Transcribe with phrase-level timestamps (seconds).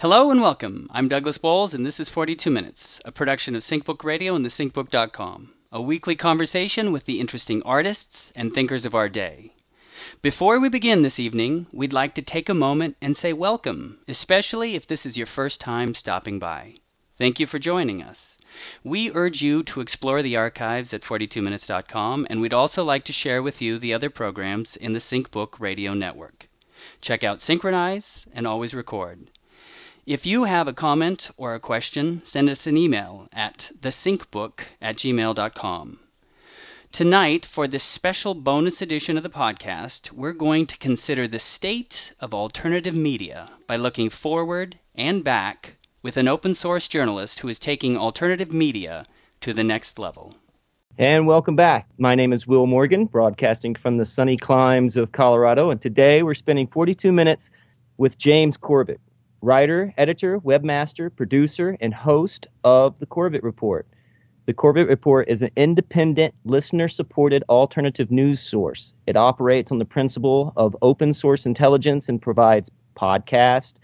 [0.00, 0.88] Hello and welcome.
[0.92, 5.52] I'm Douglas Bolles, and this is 42 Minutes, a production of SyncBook Radio and thesyncbook.com,
[5.72, 9.52] a weekly conversation with the interesting artists and thinkers of our day.
[10.22, 14.74] Before we begin this evening, we'd like to take a moment and say welcome, especially
[14.74, 16.76] if this is your first time stopping by.
[17.18, 18.38] Thank you for joining us.
[18.82, 23.42] We urge you to explore the archives at 42minutes.com, and we'd also like to share
[23.42, 26.48] with you the other programs in the SyncBook Radio network.
[27.02, 29.28] Check out Synchronize and always record.
[30.06, 34.96] If you have a comment or a question, send us an email at thesyncbook at
[34.96, 36.00] gmail.com.
[36.90, 42.14] Tonight, for this special bonus edition of the podcast, we're going to consider the state
[42.18, 47.58] of alternative media by looking forward and back with an open source journalist who is
[47.58, 49.04] taking alternative media
[49.42, 50.34] to the next level.
[50.96, 51.86] And welcome back.
[51.98, 56.34] My name is Will Morgan, broadcasting from the sunny climes of Colorado, and today we're
[56.34, 57.50] spending 42 minutes
[57.98, 59.00] with James Corbett,
[59.42, 63.86] writer, editor, webmaster, producer, and host of The Corbett Report.
[64.46, 68.94] The Corbett Report is an independent, listener supported alternative news source.
[69.06, 73.74] It operates on the principle of open source intelligence and provides podcasts,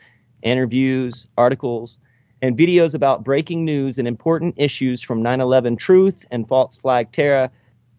[0.42, 1.98] interviews, articles,
[2.42, 7.12] and videos about breaking news and important issues from 9 11 truth and false flag
[7.12, 7.50] terror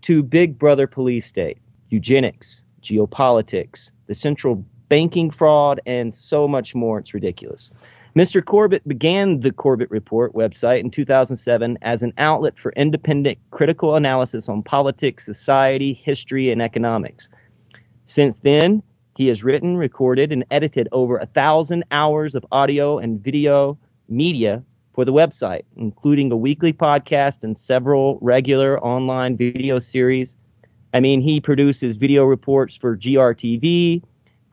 [0.01, 1.57] to Big Brother police state,
[1.89, 6.99] eugenics, geopolitics, the central banking fraud, and so much more.
[6.99, 7.71] It's ridiculous.
[8.15, 8.43] Mr.
[8.43, 14.49] Corbett began the Corbett Report website in 2007 as an outlet for independent critical analysis
[14.49, 17.29] on politics, society, history, and economics.
[18.05, 18.81] Since then,
[19.17, 23.77] he has written, recorded, and edited over a thousand hours of audio and video
[24.09, 24.63] media
[24.93, 30.37] for the website, including a weekly podcast and several regular online video series.
[30.93, 34.01] I mean, he produces video reports for GRTV,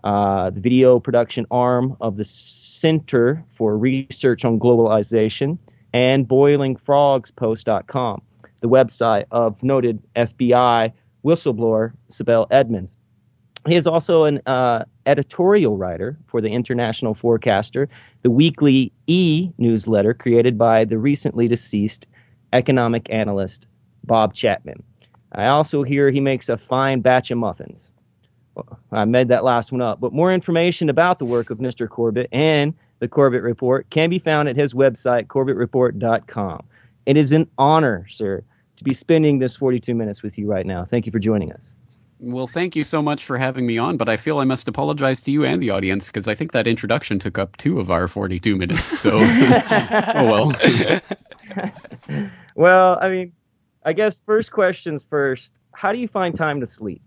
[0.05, 5.59] uh, the video production arm of the Center for Research on Globalization,
[5.95, 8.23] and BoilingFrogsPost.com,
[8.61, 10.93] the website of noted FBI
[11.25, 12.99] whistleblower Sibel Edmonds.
[13.67, 17.89] He is also an uh, editorial writer for the International Forecaster,
[18.21, 22.07] the weekly e newsletter created by the recently deceased
[22.53, 23.67] economic analyst
[24.05, 24.83] Bob Chapman.
[25.33, 27.94] I also hear he makes a fine batch of muffins.
[28.93, 30.01] I made that last one up.
[30.01, 31.89] But more information about the work of Mr.
[31.89, 36.65] Corbett and the Corbett Report can be found at his website, corbettreport.com.
[37.07, 38.43] It is an honor, sir,
[38.77, 40.85] to be spending this 42 minutes with you right now.
[40.85, 41.77] Thank you for joining us.
[42.21, 45.21] Well, thank you so much for having me on, but I feel I must apologize
[45.23, 48.09] to you and the audience because I think that introduction took up two of our
[48.09, 48.87] 42 minutes.
[48.87, 50.53] So, oh well.
[52.55, 53.33] well, I mean,
[53.85, 55.61] I guess first questions first.
[55.73, 57.03] How do you find time to sleep?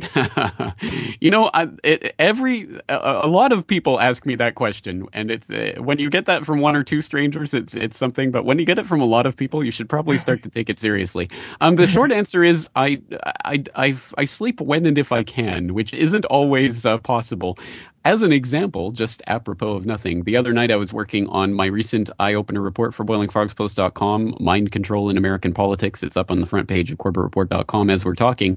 [1.20, 5.30] you know, I, it, every a, a, lot of people ask me that question, and
[5.30, 8.30] it's uh, when you get that from one or two strangers, it's it's something.
[8.30, 10.50] But when you get it from a lot of people, you should probably start to
[10.50, 11.28] take it seriously.
[11.60, 13.00] Um, the short answer is I
[13.44, 17.58] I I, I sleep when and if I can, which isn't always uh, possible.
[18.02, 21.66] As an example, just apropos of nothing, the other night I was working on my
[21.66, 26.02] recent eye opener report for boilingfrogspost.com, Mind Control in American Politics.
[26.02, 28.56] It's up on the front page of corbettreport.com as we're talking.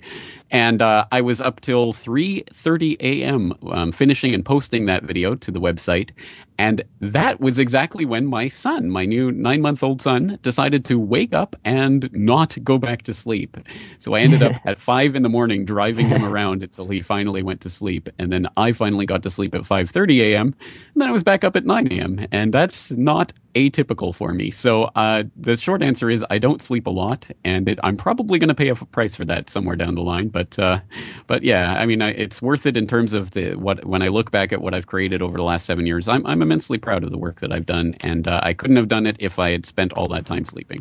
[0.50, 3.54] And uh, I was up till 3.30 a.m.
[3.70, 6.12] Um, finishing and posting that video to the website.
[6.58, 11.00] And that was exactly when my son, my new nine month old son, decided to
[11.00, 13.58] wake up and not go back to sleep.
[13.98, 17.44] So I ended up at five in the morning driving him around until he finally
[17.44, 18.10] went to sleep.
[18.20, 20.56] And then I finally got to sleep at 5.30 a.m.
[20.94, 22.26] And then I was back up at 9 a.m.
[22.32, 24.52] And that's not atypical for me.
[24.52, 28.40] So uh, the short answer is I don't sleep a lot, and it, I'm probably
[28.40, 30.30] going to pay a price for that somewhere down the line.
[30.30, 30.80] But uh,
[31.28, 34.08] but yeah, I mean, I, it's worth it in terms of the what when I
[34.08, 36.08] look back at what I've created over the last seven years.
[36.08, 38.88] I'm I'm immensely proud of the work that I've done, and uh, I couldn't have
[38.88, 40.80] done it if I had spent all that time sleeping.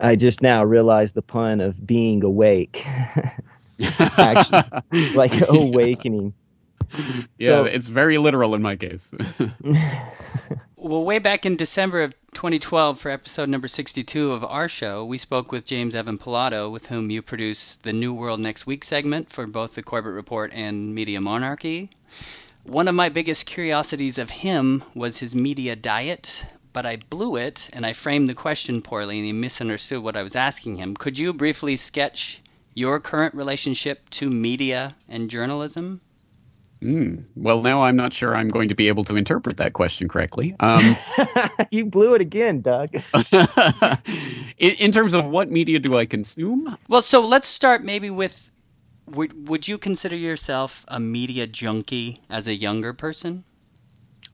[0.00, 2.86] I just now realized the pun of being awake.
[4.18, 4.62] Actually,
[5.14, 6.34] like awakening.
[7.38, 9.10] Yeah, so, it's very literal in my case.
[10.86, 15.18] well, way back in December of 2012 for episode number 62 of our show, we
[15.18, 19.32] spoke with James Evan Pilato, with whom you produce the New World Next Week segment
[19.32, 21.90] for both the Corbett Report and Media Monarchy.
[22.62, 27.68] One of my biggest curiosities of him was his media diet, but I blew it
[27.72, 30.96] and I framed the question poorly and he misunderstood what I was asking him.
[30.96, 32.40] Could you briefly sketch
[32.74, 36.00] your current relationship to media and journalism?
[36.82, 37.24] Mm.
[37.34, 40.54] Well, now I'm not sure I'm going to be able to interpret that question correctly.
[40.60, 40.96] Um,
[41.70, 42.94] you blew it again, Doug.
[44.58, 46.76] in, in, terms of what media do I consume?
[46.88, 48.50] Well, so let's start maybe with
[49.06, 53.44] would, would you consider yourself a media junkie as a younger person?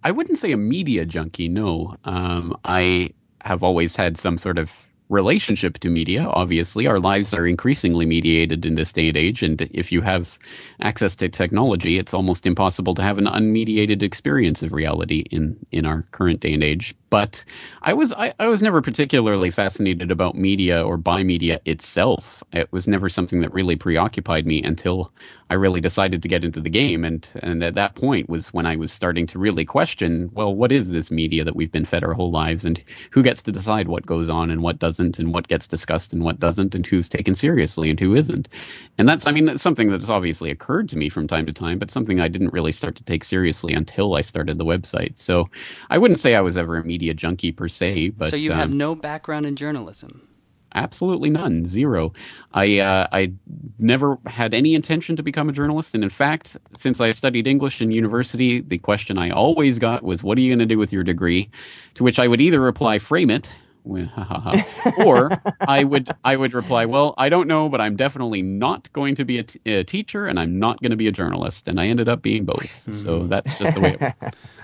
[0.02, 1.48] I wouldn't say a media junkie.
[1.48, 3.10] No, um, I
[3.42, 6.24] have always had some sort of relationship to media.
[6.24, 10.38] Obviously, our lives are increasingly mediated in this day and age, and if you have
[10.80, 15.86] access to technology, it's almost impossible to have an unmediated experience of reality in in
[15.86, 16.94] our current day and age.
[17.12, 17.44] But
[17.82, 22.42] I was I, I was never particularly fascinated about media or by media itself.
[22.54, 25.12] It was never something that really preoccupied me until
[25.50, 28.64] I really decided to get into the game, and and at that point was when
[28.64, 32.02] I was starting to really question, well, what is this media that we've been fed
[32.02, 35.34] our whole lives, and who gets to decide what goes on and what doesn't, and
[35.34, 38.48] what gets discussed and what doesn't, and who's taken seriously and who isn't,
[38.96, 41.78] and that's I mean that's something that's obviously occurred to me from time to time,
[41.78, 45.18] but something I didn't really start to take seriously until I started the website.
[45.18, 45.50] So
[45.90, 48.58] I wouldn't say I was ever a media junkie per se, but so you um,
[48.58, 50.28] have no background in journalism.
[50.74, 52.12] Absolutely none, zero.
[52.54, 53.32] I uh, I
[53.78, 57.82] never had any intention to become a journalist, and in fact, since I studied English
[57.82, 60.92] in university, the question I always got was, "What are you going to do with
[60.92, 61.50] your degree?"
[61.94, 63.52] To which I would either reply, "Frame it,"
[63.84, 69.14] or I would I would reply, "Well, I don't know, but I'm definitely not going
[69.16, 71.80] to be a, t- a teacher, and I'm not going to be a journalist." And
[71.80, 72.92] I ended up being both.
[72.92, 74.14] So that's just the way it went.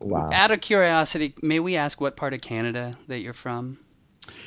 [0.00, 0.30] Wow.
[0.32, 3.78] Out of curiosity, may we ask what part of Canada that you're from?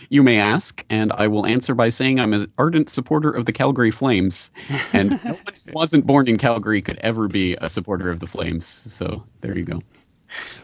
[0.09, 3.51] You may ask, and I will answer by saying I'm an ardent supporter of the
[3.51, 4.51] Calgary Flames,
[4.93, 8.27] and no one who wasn't born in Calgary could ever be a supporter of the
[8.27, 8.65] Flames.
[8.65, 9.81] So there you go.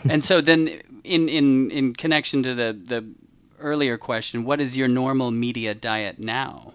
[0.09, 3.05] and so then, in in in connection to the the
[3.59, 6.73] earlier question, what is your normal media diet now?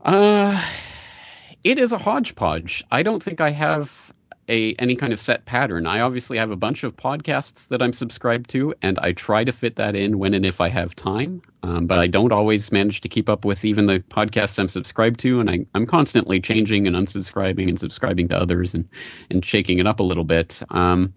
[0.00, 0.60] Uh,
[1.64, 2.84] it is a hodgepodge.
[2.90, 4.11] I don't think I have
[4.48, 5.86] a any kind of set pattern.
[5.86, 9.52] I obviously have a bunch of podcasts that I'm subscribed to, and I try to
[9.52, 11.42] fit that in when and if I have time.
[11.64, 15.20] Um, but I don't always manage to keep up with even the podcasts I'm subscribed
[15.20, 18.88] to, and I, I'm constantly changing and unsubscribing and subscribing to others and
[19.30, 20.62] and shaking it up a little bit.
[20.70, 21.14] Um,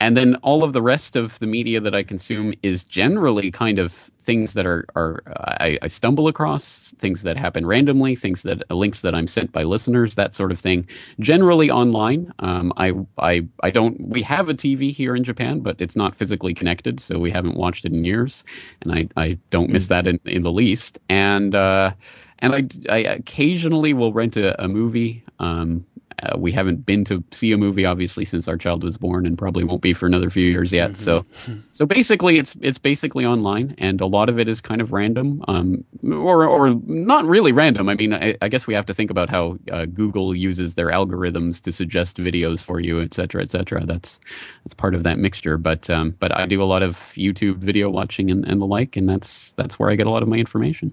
[0.00, 3.78] and then all of the rest of the media that I consume is generally kind
[3.78, 8.62] of things that are are I, I stumble across, things that happen randomly, things that
[8.70, 10.86] uh, links that I'm sent by listeners, that sort of thing.
[11.20, 12.32] Generally online.
[12.40, 13.98] Um, I I I don't.
[14.00, 17.56] We have a TV here in Japan, but it's not physically connected, so we haven't
[17.56, 18.44] watched it in years,
[18.82, 20.98] and I I don't miss that in, in the least.
[21.08, 21.92] And uh,
[22.40, 25.22] and I, I occasionally will rent a, a movie.
[25.38, 25.86] Um,
[26.22, 29.36] uh, we haven't been to see a movie obviously since our child was born, and
[29.36, 30.92] probably won't be for another few years yet.
[30.92, 31.02] Mm-hmm.
[31.02, 31.24] So,
[31.72, 35.44] so basically, it's it's basically online, and a lot of it is kind of random,
[35.48, 37.88] um, or or not really random.
[37.88, 40.88] I mean, I, I guess we have to think about how uh, Google uses their
[40.88, 43.84] algorithms to suggest videos for you, et cetera, et cetera.
[43.84, 44.20] That's
[44.64, 45.56] that's part of that mixture.
[45.58, 48.96] But um, but I do a lot of YouTube video watching and, and the like,
[48.96, 50.92] and that's that's where I get a lot of my information.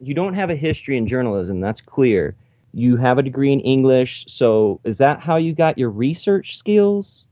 [0.00, 2.36] You don't have a history in journalism, that's clear.
[2.72, 7.27] You have a degree in English, so is that how you got your research skills?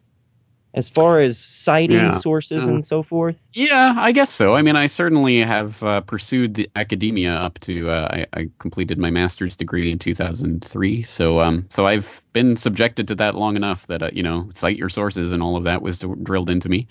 [0.76, 2.10] As far as citing Yeah.
[2.12, 3.36] sources Uh, and so forth?
[3.54, 4.52] Yeah, I guess so.
[4.52, 7.88] I mean, I certainly have uh, pursued the academia up to.
[7.90, 13.08] Uh, I, I completed my master's degree in 2003, so um, so I've been subjected
[13.08, 15.80] to that long enough that uh, you know, cite your sources and all of that
[15.80, 16.86] was drilled into me.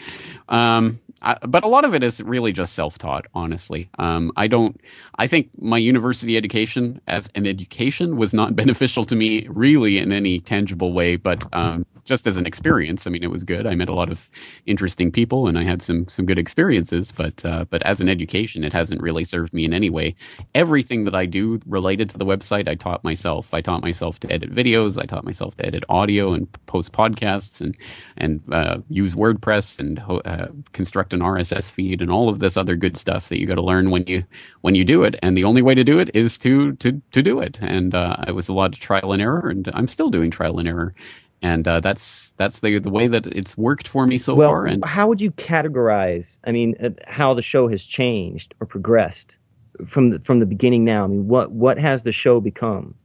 [0.49, 3.27] Um, I, but a lot of it is really just self-taught.
[3.35, 4.81] Honestly, um, I don't.
[5.17, 10.11] I think my university education as an education was not beneficial to me really in
[10.11, 13.07] any tangible way, but um, just as an experience.
[13.07, 13.65] I mean, it was good.
[13.65, 14.29] I met a lot of
[14.65, 17.11] interesting people, and I had some some good experiences.
[17.11, 20.15] But uh, but as an education, it hasn't really served me in any way.
[20.53, 23.53] Everything that I do related to the website, I taught myself.
[23.53, 25.01] I taught myself to edit videos.
[25.01, 27.75] I taught myself to edit audio and post podcasts and
[28.17, 32.75] and uh, use WordPress and uh, construct an RSS feed and all of this other
[32.75, 34.23] good stuff that you got to learn when you
[34.61, 35.15] when you do it.
[35.21, 37.59] And the only way to do it is to to to do it.
[37.61, 40.59] And uh, it was a lot of trial and error, and I'm still doing trial
[40.59, 40.93] and error.
[41.41, 44.65] And uh, that's that's the the way that it's worked for me so well, far.
[44.65, 46.39] And how would you categorize?
[46.45, 49.37] I mean, uh, how the show has changed or progressed
[49.85, 51.03] from the, from the beginning now.
[51.03, 52.95] I mean, what what has the show become?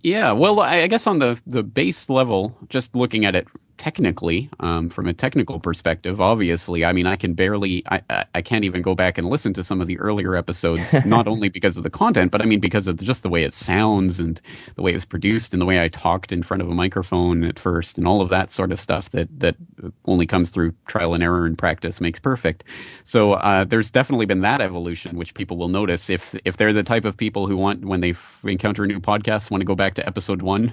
[0.00, 3.46] Yeah, well, I I guess on the the base level, just looking at it
[3.82, 8.64] technically, um, from a technical perspective, obviously, I mean, I can barely, I, I, can't
[8.64, 11.82] even go back and listen to some of the earlier episodes, not only because of
[11.82, 14.40] the content, but I mean because of just the way it sounds and
[14.76, 17.42] the way it was produced and the way I talked in front of a microphone
[17.42, 19.56] at first and all of that sort of stuff that that
[20.04, 22.62] only comes through trial and error and practice makes perfect.
[23.02, 26.84] So uh, there's definitely been that evolution, which people will notice if if they're the
[26.84, 29.74] type of people who want when they f- encounter a new podcast want to go
[29.74, 30.72] back to episode one.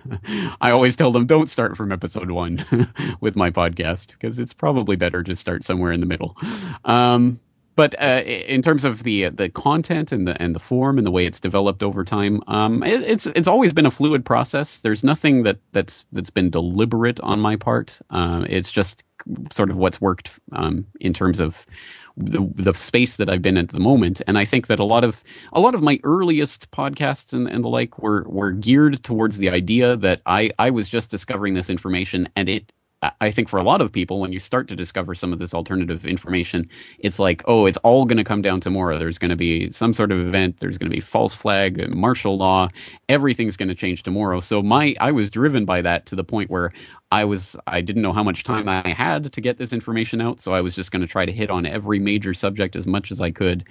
[0.61, 2.63] I always tell them don't start from episode one
[3.21, 6.35] with my podcast because it's probably better to start somewhere in the middle.
[6.85, 7.39] Um,
[7.79, 11.11] but uh, in terms of the the content and the and the form and the
[11.11, 14.79] way it's developed over time, um, it, it's it's always been a fluid process.
[14.79, 18.01] There's nothing that that's that's been deliberate on my part.
[18.09, 19.05] Uh, it's just
[19.53, 21.65] sort of what's worked um, in terms of
[22.17, 24.21] the, the space that I've been at the moment.
[24.27, 27.63] And I think that a lot of a lot of my earliest podcasts and, and
[27.63, 31.69] the like were were geared towards the idea that I I was just discovering this
[31.69, 32.73] information and it
[33.21, 35.53] I think for a lot of people, when you start to discover some of this
[35.53, 36.67] alternative information,
[36.99, 38.99] it's like, oh, it's all going to come down tomorrow.
[38.99, 40.59] There's going to be some sort of event.
[40.59, 42.67] There's going to be false flag, uh, martial law.
[43.07, 44.41] Everything's going to change tomorrow.
[44.41, 46.73] So my, I was driven by that to the point where
[47.09, 50.41] I was, I didn't know how much time I had to get this information out.
[50.41, 53.11] So I was just going to try to hit on every major subject as much
[53.11, 53.63] as I could.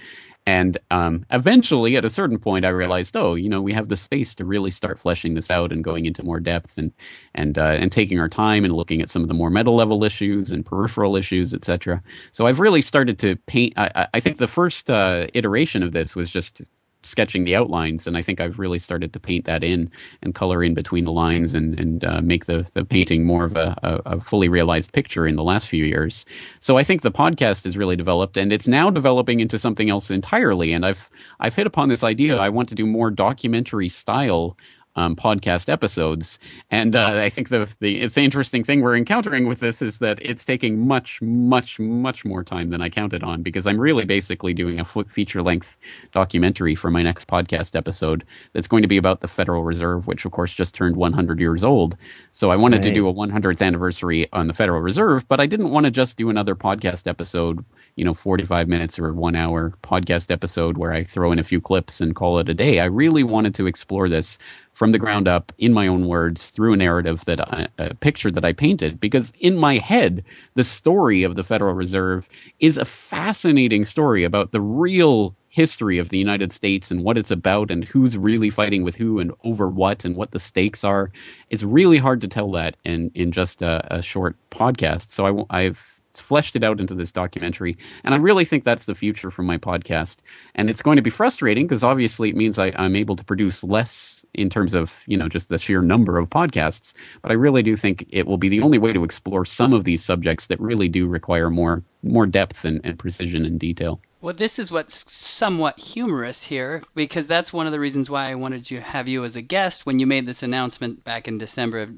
[0.45, 3.97] And um, eventually, at a certain point, I realized, oh, you know, we have the
[3.97, 6.91] space to really start fleshing this out and going into more depth and
[7.35, 10.03] and uh, and taking our time and looking at some of the more meta level
[10.03, 12.01] issues and peripheral issues, etc.
[12.31, 13.73] So I've really started to paint.
[13.77, 16.61] I, I think the first uh, iteration of this was just
[17.03, 19.91] sketching the outlines, and I think I've really started to paint that in
[20.21, 23.55] and color in between the lines and and uh, make the the painting more of
[23.55, 26.25] a, a, a, fully realized picture in the last few years.
[26.59, 30.11] So I think the podcast has really developed, and it's now developing into something else
[30.11, 30.73] entirely.
[30.73, 32.37] And I've I've hit upon this idea.
[32.37, 34.57] I want to do more documentary style
[34.95, 36.39] um, podcast episodes.
[36.71, 40.19] And uh, I think the, the, the interesting thing we're encountering with this is that
[40.21, 44.53] it's taking much, much, much more time than I counted on because I'm really basically
[44.53, 45.77] doing a feature length
[46.11, 50.25] documentary for my next podcast episode that's going to be about the Federal Reserve, which
[50.25, 51.95] of course just turned 100 years old.
[52.31, 52.83] So I wanted right.
[52.85, 56.17] to do a 100th anniversary on the Federal Reserve, but I didn't want to just
[56.17, 57.63] do another podcast episode,
[57.95, 61.61] you know, 45 minutes or one hour podcast episode where I throw in a few
[61.61, 62.79] clips and call it a day.
[62.79, 64.37] I really wanted to explore this
[64.79, 68.31] from the ground up in my own words through a narrative that I, a picture
[68.31, 72.29] that I painted because in my head the story of the Federal Reserve
[72.61, 77.29] is a fascinating story about the real history of the United States and what it's
[77.29, 81.11] about and who's really fighting with who and over what and what the stakes are.
[81.49, 85.11] It's really hard to tell that in in just a, a short podcast.
[85.11, 87.77] So I, I've fleshed it out into this documentary.
[88.03, 90.21] And I really think that's the future for my podcast.
[90.55, 93.63] And it's going to be frustrating because obviously it means I, am able to produce
[93.63, 96.93] less in terms of, you know, just the sheer number of podcasts.
[97.21, 99.83] But I really do think it will be the only way to explore some of
[99.83, 103.99] these subjects that really do require more more depth and, and precision and detail.
[104.21, 108.35] Well, this is what's somewhat humorous here, because that's one of the reasons why I
[108.35, 111.79] wanted to have you as a guest when you made this announcement back in December
[111.79, 111.91] of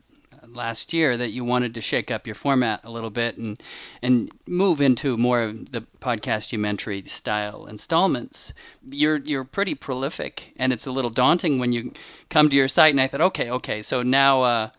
[0.48, 3.62] last year that you wanted to shake up your format a little bit and
[4.02, 8.54] and move into more of the podcastumentary style installments.
[8.84, 11.94] You're you're pretty prolific, and it's a little daunting when you
[12.30, 12.94] come to your site.
[12.94, 14.44] And I thought, okay, okay, so now.
[14.44, 14.70] Uh,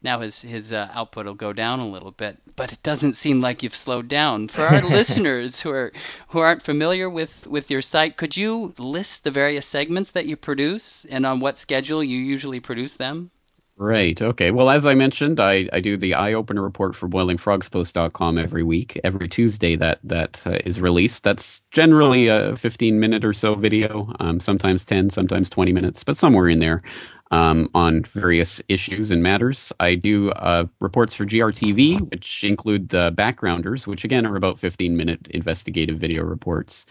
[0.00, 3.40] now his his uh, output will go down a little bit, but it doesn't seem
[3.40, 4.46] like you've slowed down.
[4.46, 5.92] For our listeners who are
[6.28, 10.36] who aren't familiar with with your site, could you list the various segments that you
[10.36, 13.32] produce and on what schedule you usually produce them?
[13.80, 14.20] Right.
[14.20, 14.50] Okay.
[14.50, 19.00] Well, as I mentioned, I, I do the eye opener report for boilingfrogspost.com every week.
[19.04, 21.22] Every Tuesday that that uh, is released.
[21.22, 26.16] That's generally a 15 minute or so video, um, sometimes 10, sometimes 20 minutes, but
[26.16, 26.82] somewhere in there
[27.30, 29.72] um, on various issues and matters.
[29.80, 34.96] I do uh, reports for GRTV, which include the backgrounders, which again are about 15
[34.96, 36.86] minute investigative video reports.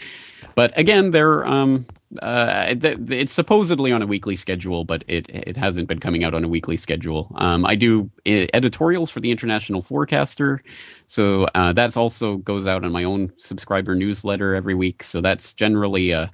[0.56, 1.86] But again, they're um,
[2.22, 6.44] uh, it's supposedly on a weekly schedule, but it it hasn't been coming out on
[6.44, 7.32] a weekly schedule.
[7.36, 10.64] Um, I do editorials for the International Forecaster,
[11.08, 15.04] so uh, that's also goes out on my own subscriber newsletter every week.
[15.04, 16.32] So that's generally a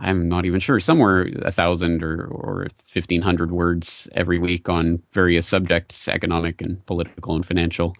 [0.00, 5.46] I'm not even sure, somewhere a thousand or, or 1500 words every week on various
[5.46, 7.94] subjects, economic and political and financial.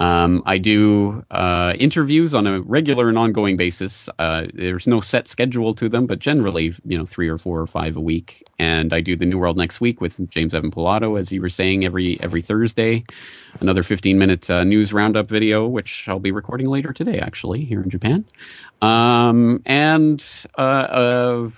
[0.00, 4.08] Um, I do uh, interviews on a regular and ongoing basis.
[4.18, 7.66] Uh, there's no set schedule to them, but generally, you know, three or four or
[7.66, 8.42] five a week.
[8.58, 11.50] And I do the New World Next Week with James Evan Pilato, as you were
[11.50, 13.04] saying, every every Thursday.
[13.60, 17.82] Another 15 minute uh, news roundup video, which I'll be recording later today, actually, here
[17.82, 18.24] in Japan.
[18.80, 21.50] Um, and uh,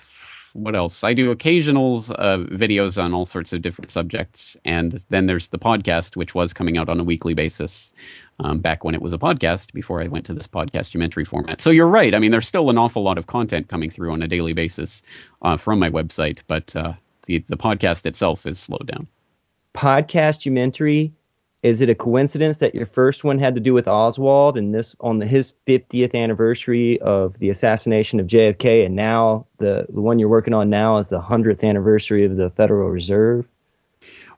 [0.52, 1.02] what else?
[1.02, 5.58] I do occasionals uh, videos on all sorts of different subjects, and then there's the
[5.58, 7.92] podcast, which was coming out on a weekly basis
[8.42, 11.60] um, back when it was a podcast before I went to this podcastumentary format.
[11.60, 12.14] So you're right.
[12.14, 15.02] I mean, there's still an awful lot of content coming through on a daily basis
[15.42, 16.94] uh, from my website, but uh,
[17.26, 19.06] the the podcast itself is slowed down.
[19.74, 21.12] Podcastumentary
[21.62, 24.96] is it a coincidence that your first one had to do with Oswald and this
[25.00, 30.18] on the, his 50th anniversary of the assassination of JFK, and now the, the one
[30.18, 33.46] you're working on now is the 100th anniversary of the Federal Reserve?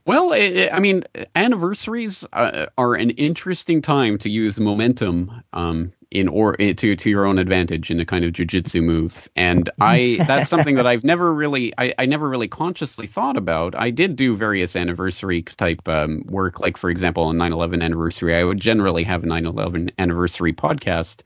[0.06, 1.02] Well, it, I mean,
[1.34, 7.10] anniversaries uh, are an interesting time to use momentum um, in or eh, to to
[7.10, 9.28] your own advantage in a kind of jujitsu move.
[9.34, 13.74] And I that's something that I've never really I, I never really consciously thought about.
[13.74, 18.34] I did do various anniversary type um, work, like for example on 9/11 anniversary.
[18.34, 21.22] I would generally have a 9/11 anniversary podcast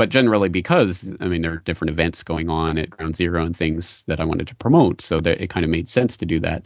[0.00, 3.54] but generally because I mean there are different events going on at Ground Zero and
[3.54, 6.40] things that I wanted to promote, so that it kind of made sense to do
[6.40, 6.62] that.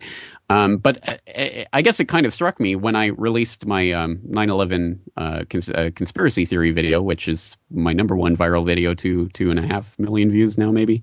[0.51, 3.93] Um, but I, uh, I, guess it kind of struck me when I released my
[3.93, 8.95] um, 9/11 uh, cons- uh, conspiracy theory video, which is my number one viral video,
[8.95, 11.03] to two and a half million views now, maybe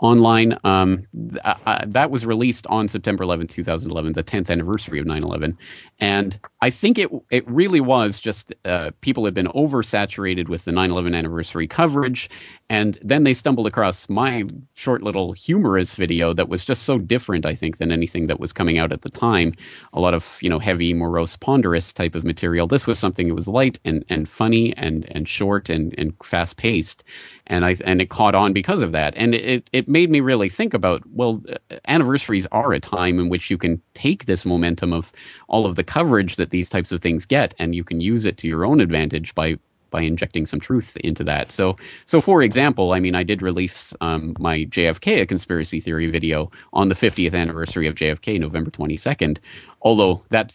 [0.00, 0.58] online.
[0.64, 5.56] Um, th- uh, that was released on September 11, 2011, the 10th anniversary of 9/11,
[6.00, 10.72] and I think it it really was just uh, people had been oversaturated with the
[10.72, 12.30] 9/11 anniversary coverage,
[12.70, 14.44] and then they stumbled across my
[14.76, 18.52] short little humorous video that was just so different, I think, than anything that was
[18.52, 19.54] coming out at the time.
[19.92, 22.66] A lot of, you know, heavy, morose, ponderous type of material.
[22.66, 26.56] This was something that was light and, and funny and, and short and, and fast
[26.56, 27.04] paced.
[27.46, 29.14] And I, and it caught on because of that.
[29.16, 33.28] And it, it made me really think about, well, uh, anniversaries are a time in
[33.28, 35.12] which you can take this momentum of
[35.48, 38.36] all of the coverage that these types of things get and you can use it
[38.38, 39.58] to your own advantage by
[39.90, 41.50] by injecting some truth into that.
[41.50, 46.10] So, so for example, I mean, I did release um, my JFK a conspiracy theory
[46.10, 49.38] video on the 50th anniversary of JFK, November 22nd,
[49.82, 50.54] although that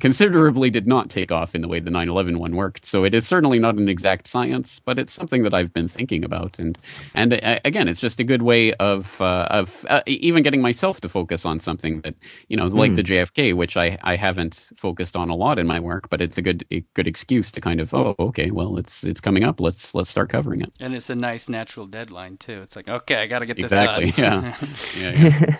[0.00, 2.84] considerably did not take off in the way the 9/11 one worked.
[2.84, 6.24] So it is certainly not an exact science, but it's something that I've been thinking
[6.24, 6.78] about, and
[7.14, 11.00] and uh, again, it's just a good way of uh, of uh, even getting myself
[11.02, 12.14] to focus on something that
[12.48, 12.96] you know, like mm.
[12.96, 16.38] the JFK, which I I haven't focused on a lot in my work, but it's
[16.38, 19.60] a good a good excuse to kind of oh okay, well it's it's coming up,
[19.60, 20.72] let's let's start covering it.
[20.80, 22.62] And it's a nice natural deadline too.
[22.62, 24.12] It's like okay, I got to get this exactly.
[24.16, 24.56] yeah.
[24.96, 25.10] yeah.
[25.12, 25.56] yeah.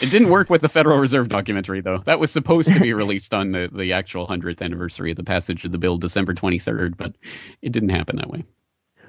[0.00, 1.98] It didn't work with the Federal Reserve documentary, though.
[2.04, 5.64] That was supposed to be released on the, the actual 100th anniversary of the passage
[5.64, 7.16] of the bill, December 23rd, but
[7.60, 8.44] it didn't happen that way.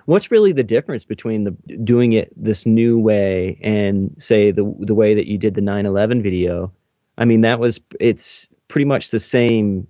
[0.06, 1.52] What's really the difference between the
[1.84, 6.24] doing it this new way and say the the way that you did the 9/11
[6.24, 6.74] video?
[7.18, 9.88] I mean, that was it's pretty much the same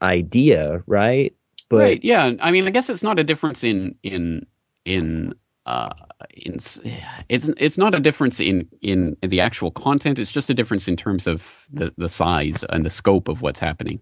[0.00, 1.34] idea, right?
[1.72, 2.32] But right, yeah.
[2.42, 4.46] I mean, I guess it's not a difference in in
[4.84, 5.88] in uh,
[6.34, 10.18] in, it's it's not a difference in in the actual content.
[10.18, 13.58] It's just a difference in terms of the the size and the scope of what's
[13.58, 14.00] happening.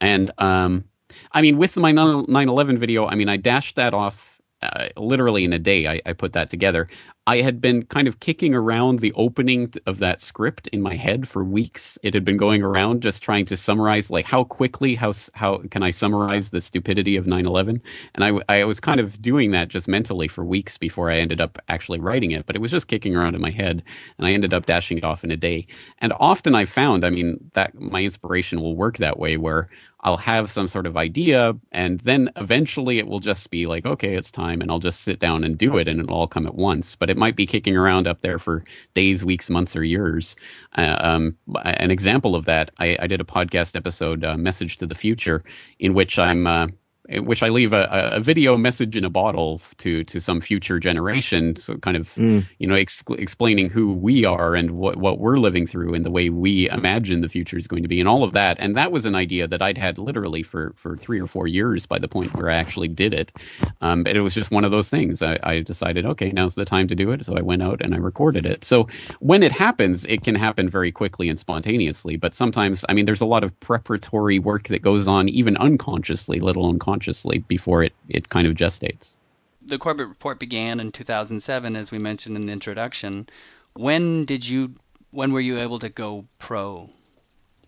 [0.00, 0.84] And um,
[1.32, 5.52] I mean, with my 9/11 video, I mean, I dashed that off uh, literally in
[5.52, 5.88] a day.
[5.88, 6.86] I, I put that together.
[7.28, 11.28] I had been kind of kicking around the opening of that script in my head
[11.28, 11.98] for weeks.
[12.02, 15.82] It had been going around just trying to summarize, like how quickly, how how can
[15.82, 17.82] I summarize the stupidity of 9/11?
[18.14, 21.38] And I I was kind of doing that just mentally for weeks before I ended
[21.38, 22.46] up actually writing it.
[22.46, 23.82] But it was just kicking around in my head,
[24.16, 25.66] and I ended up dashing it off in a day.
[25.98, 29.68] And often I found, I mean, that my inspiration will work that way, where
[30.00, 34.14] I'll have some sort of idea, and then eventually it will just be like, okay,
[34.14, 36.54] it's time, and I'll just sit down and do it, and it'll all come at
[36.54, 36.94] once.
[36.94, 40.36] But it might be kicking around up there for days, weeks, months, or years.
[40.76, 44.86] Uh, um, an example of that, I, I did a podcast episode, uh, "Message to
[44.86, 45.42] the Future,"
[45.80, 46.68] in which I'm uh,
[47.08, 51.56] which I leave a, a video message in a bottle to to some future generation,
[51.56, 52.44] so kind of mm.
[52.58, 56.10] you know ex- explaining who we are and what what we're living through and the
[56.10, 58.58] way we imagine the future is going to be and all of that.
[58.60, 61.86] And that was an idea that I'd had literally for for three or four years
[61.86, 63.32] by the point where I actually did it.
[63.80, 65.22] Um, but it was just one of those things.
[65.22, 67.24] I, I decided, okay, now's the time to do it.
[67.24, 68.64] So I went out and I recorded it.
[68.64, 68.86] So
[69.20, 72.16] when it happens, it can happen very quickly and spontaneously.
[72.16, 76.40] But sometimes, I mean, there's a lot of preparatory work that goes on even unconsciously,
[76.40, 79.14] let alone consciously consciously before it, it kind of gestates.
[79.62, 83.28] The Corbett Report began in 2007, as we mentioned in the introduction.
[83.74, 84.74] When did you?
[85.12, 86.90] When were you able to go pro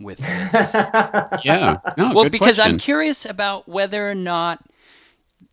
[0.00, 0.74] with this?
[1.44, 1.78] yeah.
[1.96, 2.72] No, well, because question.
[2.72, 4.64] I'm curious about whether or not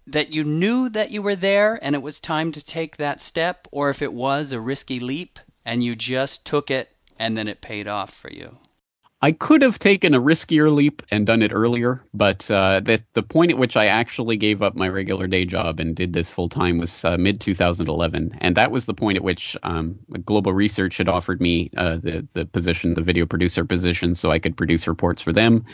[0.08, 3.68] that you knew that you were there and it was time to take that step,
[3.72, 7.62] or if it was a risky leap and you just took it and then it
[7.62, 8.58] paid off for you.
[9.20, 13.24] I could have taken a riskier leap and done it earlier, but uh, the the
[13.24, 16.50] point at which I actually gave up my regular day job and did this full
[16.50, 20.98] time was uh, mid 2011, and that was the point at which um, Global Research
[20.98, 24.88] had offered me uh, the the position, the video producer position, so I could produce
[24.88, 25.66] reports for them.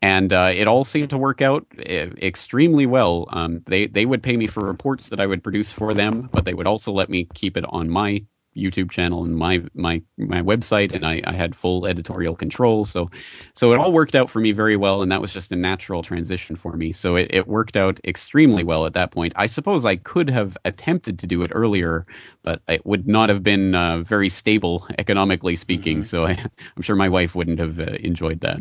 [0.00, 3.26] And uh, it all seemed to work out extremely well.
[3.30, 6.46] Um, they they would pay me for reports that I would produce for them, but
[6.46, 8.24] they would also let me keep it on my
[8.58, 12.84] YouTube channel and my my my website, and I, I, had full editorial control.
[12.84, 13.10] So
[13.54, 16.02] so it all worked out for me very well, and that was just a natural
[16.02, 16.92] transition for me.
[16.92, 19.32] So it, it worked out extremely well at that point.
[19.36, 22.06] I suppose I could have attempted to do it earlier,
[22.42, 25.98] but it would not have been uh, very stable economically speaking.
[25.98, 26.02] Mm-hmm.
[26.02, 26.32] So I,
[26.76, 28.60] am sure my wife wouldn't have uh, enjoyed that.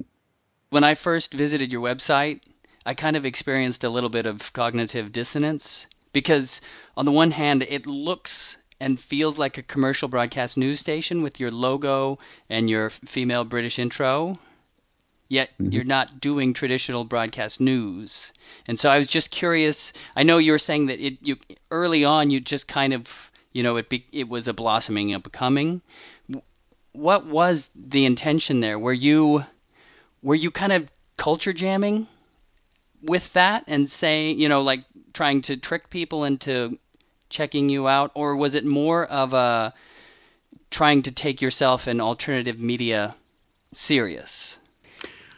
[0.70, 2.42] When I first visited your website,
[2.86, 6.62] I kind of experienced a little bit of cognitive dissonance because
[6.96, 11.40] on the one hand, it looks and feels like a commercial broadcast news station with
[11.40, 14.36] your logo and your female British intro.
[15.30, 15.72] Yet mm-hmm.
[15.72, 18.32] you're not doing traditional broadcast news,
[18.66, 19.92] and so I was just curious.
[20.16, 21.36] I know you were saying that it you
[21.70, 23.10] early on you just kind of
[23.52, 25.82] you know it be, it was a blossoming and becoming.
[26.94, 28.80] What was the intention there?
[28.80, 29.44] Were you
[30.24, 32.08] were you kind of culture jamming
[33.02, 36.80] with that and saying you know like trying to trick people into
[37.30, 39.74] checking you out, or was it more of a
[40.70, 43.16] trying to take yourself and alternative media
[43.74, 44.58] serious?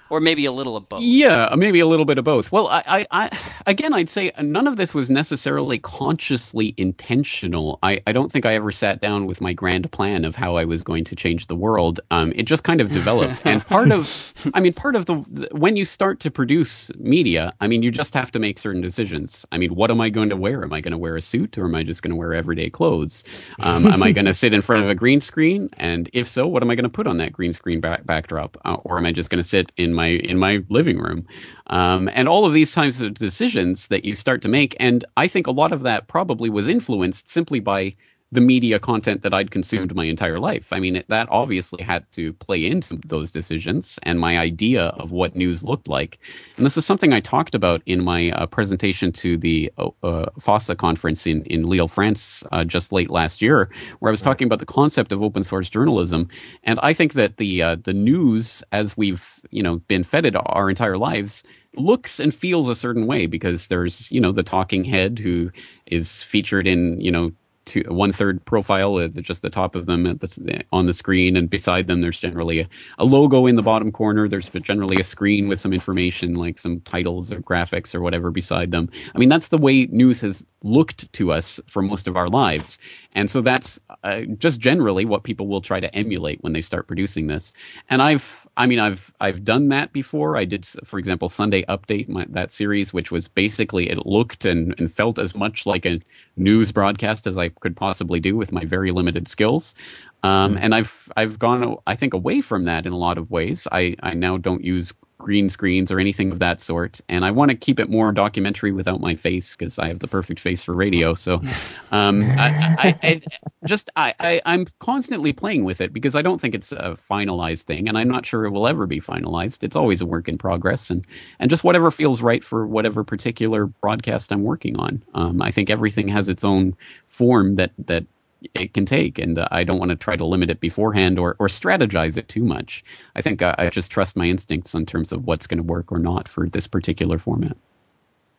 [0.09, 1.01] Or maybe a little of both.
[1.01, 2.51] Yeah, maybe a little bit of both.
[2.51, 7.79] Well, I, I, I, again, I'd say none of this was necessarily consciously intentional.
[7.83, 10.65] I, I don't think I ever sat down with my grand plan of how I
[10.65, 11.99] was going to change the world.
[12.11, 15.15] Um, it just kind of developed, and part of, I mean, part of the
[15.51, 19.45] when you start to produce media, I mean, you just have to make certain decisions.
[19.51, 20.63] I mean, what am I going to wear?
[20.63, 22.69] Am I going to wear a suit, or am I just going to wear everyday
[22.69, 23.23] clothes?
[23.59, 25.69] Um, am I going to sit in front of a green screen?
[25.77, 28.57] And if so, what am I going to put on that green screen back, backdrop?
[28.65, 31.25] Uh, or am I just going to sit in my in my living room,
[31.67, 34.71] um, and all of these types of decisions that you start to make.
[34.79, 37.95] And I think a lot of that probably was influenced simply by
[38.31, 40.71] the media content that I'd consumed my entire life.
[40.71, 45.11] I mean, it, that obviously had to play into those decisions and my idea of
[45.11, 46.19] what news looked like.
[46.55, 50.25] And this is something I talked about in my uh, presentation to the uh, uh
[50.39, 54.45] FOSSA conference in, in Lille, France, uh, just late last year, where I was talking
[54.45, 56.27] about the concept of open source journalism.
[56.63, 60.35] And I think that the uh, the news, as we've you know been fed it
[60.35, 61.43] our entire lives,
[61.75, 65.51] looks and feels a certain way because there's you know the talking head who
[65.87, 67.31] is featured in you know
[67.69, 71.49] two, one third profile, uh, just the top of them the, on the screen, and
[71.49, 74.27] beside them there's generally a, a, logo in the bottom corner.
[74.27, 78.71] There's generally a screen with some information, like some titles or graphics or whatever beside
[78.71, 78.89] them.
[79.15, 82.79] I mean, that's the way news has looked to us for most of our lives,
[83.13, 86.87] and so that's uh, just generally what people will try to emulate when they start
[86.87, 87.53] producing this.
[87.89, 90.35] And I've, I mean, I've I've done that before.
[90.35, 94.75] I did, for example, Sunday Update, my, that series, which was basically it looked and,
[94.77, 96.01] and felt as much like a
[96.35, 99.75] news broadcast as I could possibly do with my very limited skills.
[100.23, 100.63] Um, mm-hmm.
[100.63, 103.65] And I've I've gone I think away from that in a lot of ways.
[103.71, 106.99] I, I now don't use green screens or anything of that sort.
[107.07, 110.07] And I want to keep it more documentary without my face because I have the
[110.07, 111.13] perfect face for radio.
[111.13, 111.41] So,
[111.91, 113.21] um, I, I, I,
[113.67, 117.63] just I, I am constantly playing with it because I don't think it's a finalized
[117.63, 119.63] thing, and I'm not sure it will ever be finalized.
[119.63, 121.05] It's always a work in progress, and
[121.39, 125.03] and just whatever feels right for whatever particular broadcast I'm working on.
[125.13, 128.05] Um, I think everything has its own form that that
[128.53, 131.35] it can take, and uh, I don't want to try to limit it beforehand or
[131.39, 132.83] or strategize it too much.
[133.15, 135.91] I think uh, I just trust my instincts in terms of what's going to work
[135.91, 137.57] or not for this particular format.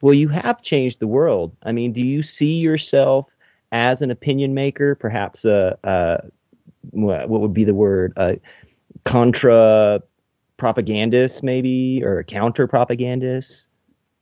[0.01, 1.55] Well, you have changed the world.
[1.63, 3.37] I mean, do you see yourself
[3.73, 6.21] as an opinion maker, perhaps a, a
[6.91, 8.39] what would be the word, a
[9.05, 10.03] contra
[10.57, 13.67] propagandist, maybe, or a counter propagandist?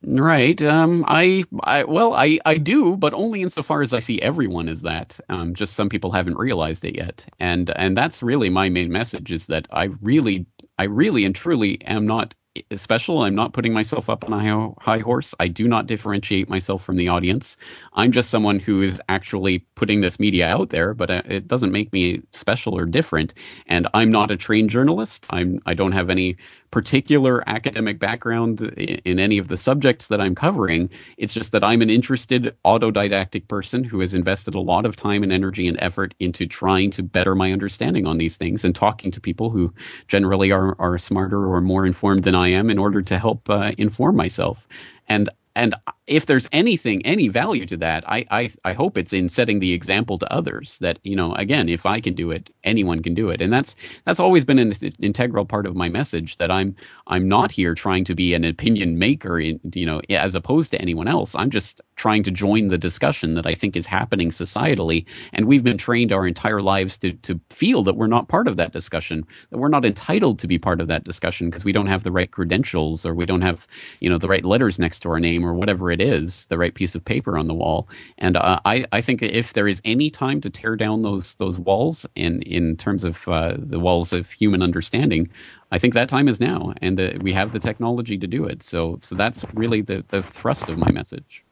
[0.01, 0.61] Right.
[0.61, 4.81] Um, I, I, well, I, I do, but only insofar as I see everyone as
[4.83, 5.19] that.
[5.27, 9.29] Um, just some people haven't realized it yet, and and that's really my main message
[9.33, 10.45] is that I really,
[10.77, 12.33] I really and truly am not
[12.75, 13.19] special.
[13.23, 15.35] I'm not putting myself up on a high horse.
[15.39, 17.57] I do not differentiate myself from the audience.
[17.93, 21.71] I'm just someone who is actually putting this media out there, but uh, it doesn't
[21.73, 23.33] make me special or different.
[23.67, 25.25] And I'm not a trained journalist.
[25.29, 26.37] I'm I don't have any
[26.71, 30.89] particular academic background in any of the subjects that I'm covering.
[31.17, 35.23] It's just that I'm an interested autodidactic person who has invested a lot of time
[35.23, 39.11] and energy and effort into trying to better my understanding on these things and talking
[39.11, 39.73] to people who
[40.07, 43.71] generally are, are smarter or more informed than I am in order to help uh,
[43.77, 44.67] inform myself.
[45.07, 45.75] And and
[46.09, 49.73] if there's anything, any value to that, I, I, I hope it's in setting the
[49.73, 53.29] example to others that, you know, again, if I can do it, anyone can do
[53.29, 53.41] it.
[53.41, 56.75] And that's, that's always been an integral part of my message that I'm,
[57.07, 60.81] I'm not here trying to be an opinion maker, in, you know, as opposed to
[60.81, 61.35] anyone else.
[61.35, 65.05] I'm just trying to join the discussion that I think is happening societally.
[65.33, 68.57] And we've been trained our entire lives to, to feel that we're not part of
[68.57, 71.85] that discussion, that we're not entitled to be part of that discussion because we don't
[71.85, 73.67] have the right credentials or we don't have,
[73.99, 76.73] you know, the right letters next to our name or whatever it is, the right
[76.73, 77.87] piece of paper on the wall.
[78.17, 81.59] And uh, I, I think if there is any time to tear down those those
[81.59, 85.29] walls in in terms of uh, the walls of human understanding,
[85.71, 88.63] I think that time is now, and uh, we have the technology to do it.
[88.63, 91.43] So so that's really the the thrust of my message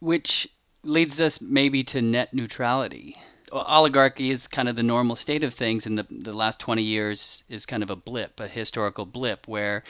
[0.00, 0.48] which
[0.82, 3.16] leads us maybe to net neutrality.
[3.52, 7.44] Oligarchy is kind of the normal state of things, and the the last 20 years
[7.48, 9.82] is kind of a blip, a historical blip, where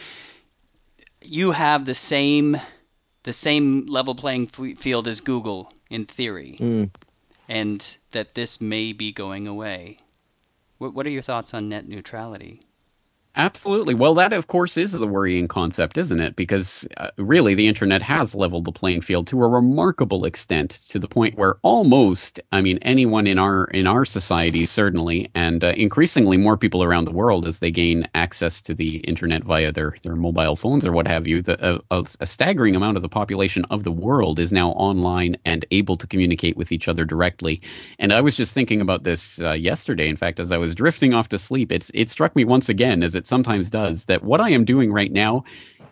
[1.23, 2.61] you have the same
[3.25, 6.91] the same level playing field as Google in theory, Mm.
[7.49, 9.99] and that this may be going away.
[10.79, 12.63] What, what are your thoughts on net neutrality?
[13.41, 13.95] Absolutely.
[13.95, 16.37] Well, that of course is the worrying concept, isn't it?
[16.37, 20.99] Because uh, really, the internet has leveled the playing field to a remarkable extent, to
[20.99, 25.69] the point where almost, I mean, anyone in our in our society certainly, and uh,
[25.69, 29.95] increasingly more people around the world as they gain access to the internet via their
[30.03, 33.65] their mobile phones or what have you, the, a, a staggering amount of the population
[33.71, 37.63] of the world is now online and able to communicate with each other directly.
[37.99, 40.11] And I was just thinking about this uh, yesterday.
[40.11, 43.03] In fact, as I was drifting off to sleep, it's it struck me once again
[43.03, 45.45] as it sometimes does, that what I am doing right now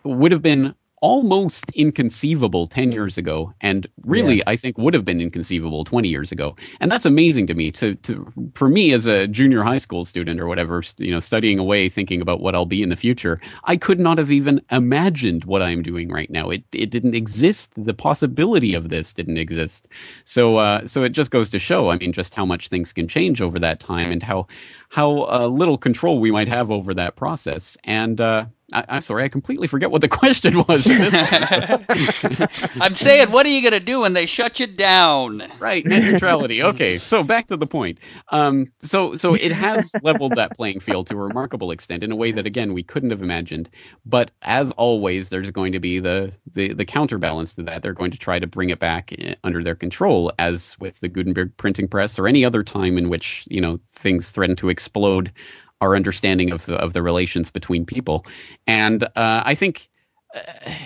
[0.03, 4.43] would have been almost inconceivable 10 years ago and really Yeah.
[4.47, 6.55] I think would have been inconceivable 20 years ago.
[6.79, 10.39] And that's amazing to me to to for me as a junior high school student
[10.39, 13.39] or whatever, you know, studying away thinking about what I'll be in the future.
[13.65, 16.49] I could not have even imagined what I'm doing right now.
[16.49, 17.73] It it didn't exist.
[17.75, 19.87] The possibility of this didn't exist.
[20.25, 23.07] So uh so it just goes to show, I mean, just how much things can
[23.07, 24.47] change over that time and how
[24.89, 27.77] how uh, little control we might have over that process.
[27.83, 30.87] And uh I, I'm sorry, I completely forget what the question was.
[32.81, 35.41] I'm saying, what are you going to do when they shut you down?
[35.59, 40.33] right net neutrality okay so back to the point um, so so it has leveled
[40.35, 43.21] that playing field to a remarkable extent in a way that again we couldn't have
[43.21, 43.69] imagined
[44.05, 48.11] but as always there's going to be the the, the counterbalance to that they're going
[48.11, 51.87] to try to bring it back eh, under their control as with the gutenberg printing
[51.87, 55.31] press or any other time in which you know things threaten to explode
[55.81, 58.25] our understanding of of the relations between people.
[58.67, 59.89] And uh, i think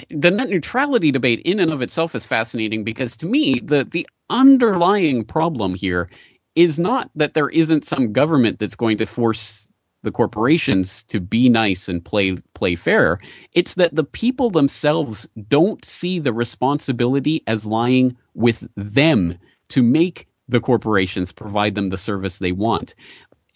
[0.10, 4.08] the net neutrality debate in and of itself is fascinating because to me the the
[4.30, 6.10] underlying problem here
[6.56, 9.68] is not that there isn't some government that's going to force
[10.04, 13.20] the corporations to be nice and play play fair.
[13.54, 19.38] It's that the people themselves don't see the responsibility as lying with them
[19.70, 22.96] to make the corporations provide them the service they want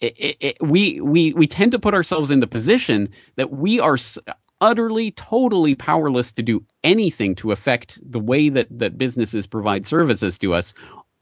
[0.00, 3.80] it, it, it, we we we tend to put ourselves in the position that we
[3.80, 3.96] are
[4.60, 10.38] utterly totally powerless to do anything to affect the way that that businesses provide services
[10.38, 10.74] to us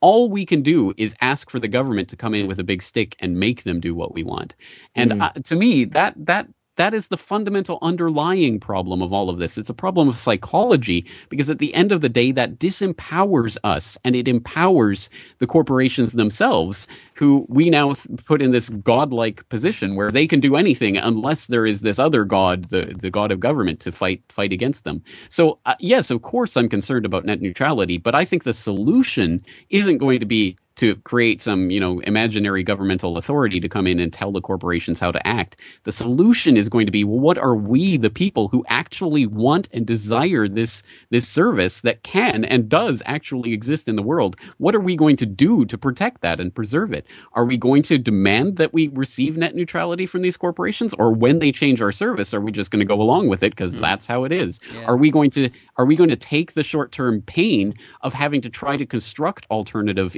[0.03, 2.83] all we can do is ask for the government to come in with a big
[2.83, 4.57] stick and make them do what we want
[4.95, 5.23] and Mhm.
[5.23, 9.59] uh, to me that that that is the fundamental underlying problem of all of this.
[9.59, 13.99] It's a problem of psychology because at the end of the day, that disempowers us
[14.05, 17.95] and it empowers the corporations themselves, who we now
[18.27, 22.25] put in this godlike position where they can do anything unless there is this other
[22.25, 25.03] god, the, the god of government, to fight fight against them.
[25.29, 29.45] So uh, yes, of course, I'm concerned about net neutrality, but I think the solution
[29.71, 33.99] isn't going to be to create some, you know, imaginary governmental authority to come in
[33.99, 35.61] and tell the corporations how to act.
[35.85, 39.69] The solution is going to be, well, what are we, the people who actually want
[39.73, 44.37] and desire this this service that can and does actually exist in the world?
[44.59, 47.07] What are we going to do to protect that and preserve it?
[47.33, 51.39] Are we going to demand that we receive net neutrality from these corporations, or when
[51.39, 53.83] they change our service, are we just going to go along with it because hmm.
[53.83, 54.61] that's how it is?
[54.75, 54.85] Yeah.
[54.87, 58.41] Are we going to are we going to take the short term pain of having
[58.43, 60.17] to try to construct alternative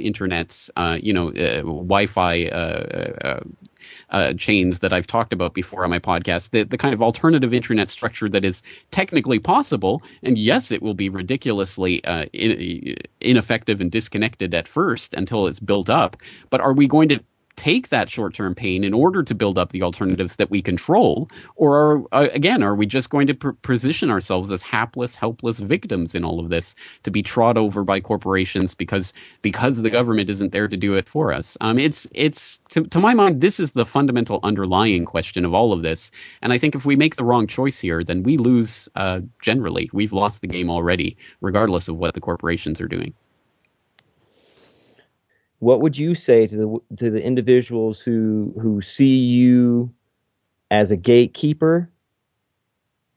[0.75, 3.39] uh, you know, uh, Wi-Fi uh, uh,
[4.09, 7.53] uh, chains that I've talked about before on my podcast, the, the kind of alternative
[7.53, 13.81] internet structure that is technically possible, and yes, it will be ridiculously uh, in, ineffective
[13.81, 16.17] and disconnected at first until it's built up.
[16.49, 17.23] But are we going to
[17.59, 21.29] take that short-term pain in order to build up the alternatives that we control?
[21.57, 25.59] Or are, uh, again are we just going to pr- position ourselves as hapless helpless
[25.59, 30.29] victims in all of this to be trod over by corporations because because the government
[30.29, 31.57] isn't there to do it for us?
[31.61, 35.73] Um, it's it's to, to my mind this is the fundamental underlying question of all
[35.73, 36.11] of this.
[36.41, 39.89] And i think if we make the wrong choice here then we lose uh, generally.
[39.93, 43.13] We've lost the game already regardless of what the corporations are doing
[45.59, 49.93] What would you say to the to the individuals who who see you
[50.71, 51.89] as a gatekeeper,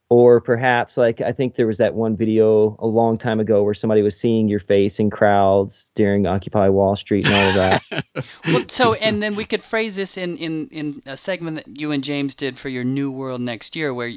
[0.08, 3.74] or perhaps like I think there was that one video a long time ago where
[3.74, 8.04] somebody was seeing your face in crowds during Occupy Wall Street and all of that.
[8.46, 11.92] Well, so and then we could phrase this in in in a segment that you
[11.92, 14.12] and James did for your New World next year, where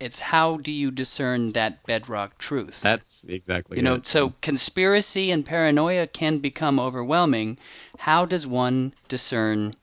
[0.00, 2.80] it's how do you discern that bedrock truth?
[2.80, 7.58] that's exactly you know, so conspiracy and paranoia can become overwhelming.
[7.98, 9.74] How does one discern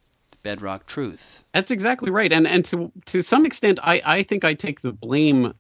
[0.44, 1.40] bedrock truth?
[1.54, 4.94] That's exactly right, and and to to some extent, I I think I take the
[4.94, 5.54] blame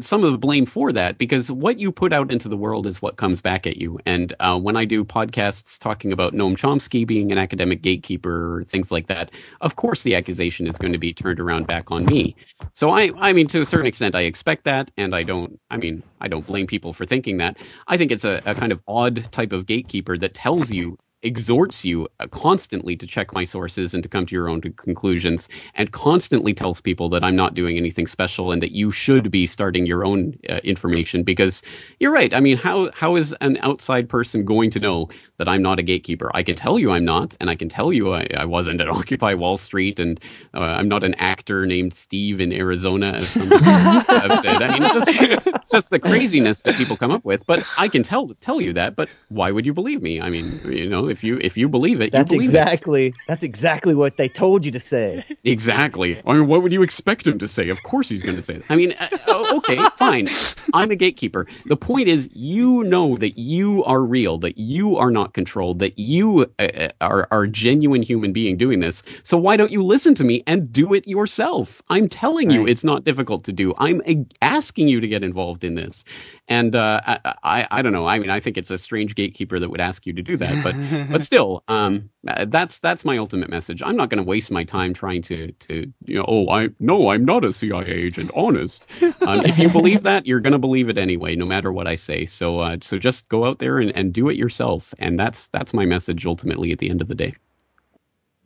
[0.00, 3.02] some of the blame for that because what you put out into the world is
[3.02, 3.98] what comes back at you.
[4.06, 8.90] And uh, when I do podcasts talking about Noam Chomsky being an academic gatekeeper things
[8.90, 12.34] like that, of course the accusation is going to be turned around back on me.
[12.72, 15.60] So I, I mean, to a certain extent, I expect that, and I don't.
[15.70, 17.56] I mean, I don't blame people for thinking that.
[17.86, 21.84] I think it's a, a kind of odd type of gatekeeper that tells you exhorts
[21.84, 25.92] you uh, constantly to check my sources and to come to your own conclusions and
[25.92, 29.86] constantly tells people that I'm not doing anything special and that you should be starting
[29.86, 31.62] your own uh, information because
[32.00, 32.32] you're right.
[32.32, 35.08] I mean, how how is an outside person going to know
[35.38, 36.30] that I'm not a gatekeeper?
[36.34, 38.88] I can tell you I'm not, and I can tell you I, I wasn't at
[38.98, 40.20] Occupy Wall Street, and
[40.54, 44.62] uh, I'm not an actor named Steve in Arizona, as some have said.
[44.62, 47.44] I mean, just, just the craziness that people come up with.
[47.46, 48.96] But I can tell tell you that.
[48.96, 50.20] But why would you believe me?
[50.20, 53.14] I mean, you know, if you if you believe it, that's believe exactly it.
[53.26, 55.24] that's exactly what they told you to say.
[55.46, 56.20] Exactly.
[56.26, 57.68] I mean, what would you expect him to say?
[57.68, 58.64] Of course, he's going to say it.
[58.68, 60.28] I mean, uh, oh, okay, fine.
[60.74, 61.46] I'm a gatekeeper.
[61.66, 65.98] The point is, you know that you are real, that you are not controlled, that
[65.98, 69.04] you uh, uh are are a genuine human being doing this.
[69.22, 71.80] So why don't you listen to me and do it yourself?
[71.88, 72.56] I'm telling right.
[72.56, 73.72] you, it's not difficult to do.
[73.78, 74.02] I'm
[74.42, 76.04] asking you to get involved in this.
[76.48, 78.06] And uh, I, I, I don't know.
[78.06, 80.62] I mean, I think it's a strange gatekeeper that would ask you to do that,
[80.62, 80.76] but
[81.10, 83.82] but still, um, that's that's my ultimate message.
[83.84, 86.24] I'm not going to waste my time trying to to you know.
[86.28, 88.30] Oh, I no, I'm not a CIA agent.
[88.34, 88.86] Honest.
[89.22, 91.96] Um, if you believe that, you're going to believe it anyway, no matter what I
[91.96, 92.26] say.
[92.26, 94.94] So uh, so just go out there and, and do it yourself.
[95.00, 97.34] And that's that's my message ultimately at the end of the day.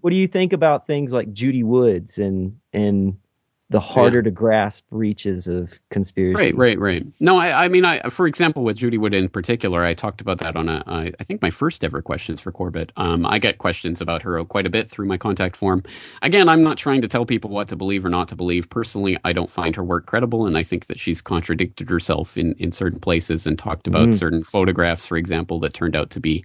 [0.00, 3.18] What do you think about things like Judy Woods and and
[3.70, 4.24] the harder yeah.
[4.24, 6.34] to grasp reaches of conspiracy.
[6.34, 7.06] Right, right, right.
[7.20, 10.38] No, I, I mean, I, for example, with Judy Wood in particular, I talked about
[10.38, 12.90] that on a, I, I think my first ever questions for Corbett.
[12.96, 15.84] Um, I get questions about her quite a bit through my contact form.
[16.20, 18.68] Again, I'm not trying to tell people what to believe or not to believe.
[18.68, 22.54] Personally, I don't find her work credible, and I think that she's contradicted herself in,
[22.54, 24.14] in certain places and talked about mm.
[24.14, 26.44] certain photographs, for example, that turned out to be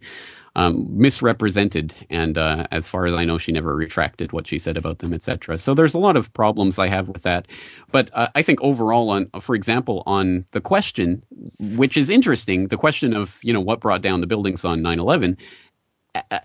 [0.56, 1.94] um, misrepresented.
[2.10, 5.14] And uh, as far as I know, she never retracted what she said about them,
[5.14, 5.58] etc.
[5.58, 7.48] So there's a lot of problems I have with that.
[7.92, 11.24] But uh, I think overall, on for example, on the question,
[11.60, 15.38] which is interesting, the question of you know what brought down the buildings on 9/11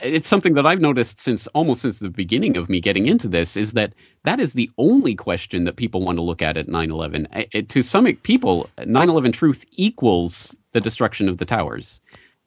[0.00, 3.56] it's something that I've noticed since almost since the beginning of me getting into this
[3.56, 3.94] is that
[4.24, 7.68] that is the only question that people want to look at at 9/11.
[7.68, 12.00] to some people, 9/11 truth equals the destruction of the towers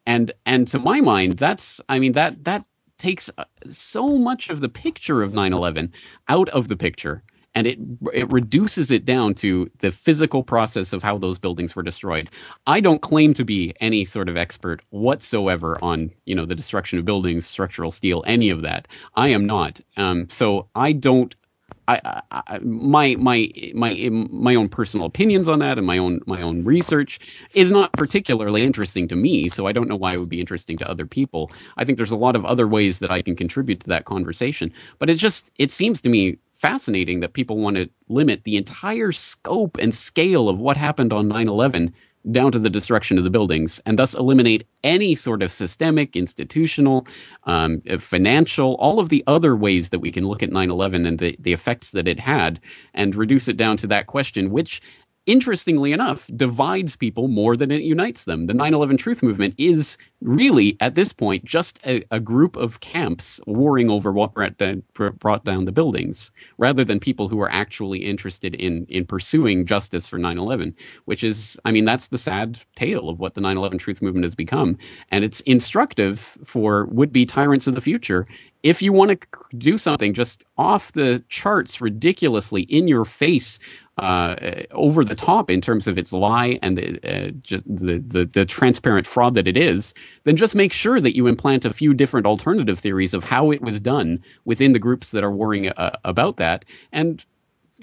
[0.06, 2.66] and and to my mind that's i mean that that
[2.98, 5.92] takes uh, so much of the picture of 9/11
[6.30, 7.24] out of the picture
[7.56, 7.78] and it
[8.14, 12.30] it reduces it down to the physical process of how those buildings were destroyed.
[12.68, 17.00] I don't claim to be any sort of expert whatsoever on you know the destruction
[17.00, 18.88] of buildings, structural steel, any of that.
[19.16, 19.82] I am not.
[19.98, 21.36] Um, so I don't
[21.88, 26.42] I, I, my my my my own personal opinions on that and my own my
[26.42, 27.20] own research
[27.54, 29.50] is not particularly interesting to me.
[29.50, 31.52] So I don't know why it would be interesting to other people.
[31.78, 34.72] I think there's a lot of other ways that I can contribute to that conversation.
[35.00, 39.12] But it just it seems to me fascinating that people want to limit the entire
[39.12, 41.92] scope and scale of what happened on 9/11
[42.32, 47.06] down to the destruction of the buildings and thus eliminate any sort of systemic, institutional,
[47.44, 51.20] um, financial, all of the other ways that we can look at 9 11 and
[51.20, 52.60] the, the effects that it had
[52.94, 54.82] and reduce it down to that question, which
[55.26, 58.48] interestingly enough, divides people more than it unites them.
[58.48, 62.80] The 9 11 truth movement is really, at this point, just a, a group of
[62.80, 68.56] camps warring over what brought down, the buildings, rather than people who are actually interested
[68.56, 73.10] in, in pursuing justice for 9 11, which is, I mean, that's the sad tale
[73.10, 74.78] of what the 9 11 truth movement has become.
[75.10, 78.28] And it's instructive for would be tyrants of the future
[78.64, 83.60] if you want to do something just off the charts, ridiculously in your face,
[83.98, 84.36] uh,
[84.72, 88.46] over the top in terms of its lie and the, uh, just the, the, the
[88.46, 92.26] transparent fraud that it is, then just make sure that you implant a few different
[92.26, 96.38] alternative theories of how it was done within the groups that are worrying uh, about
[96.38, 97.26] that, and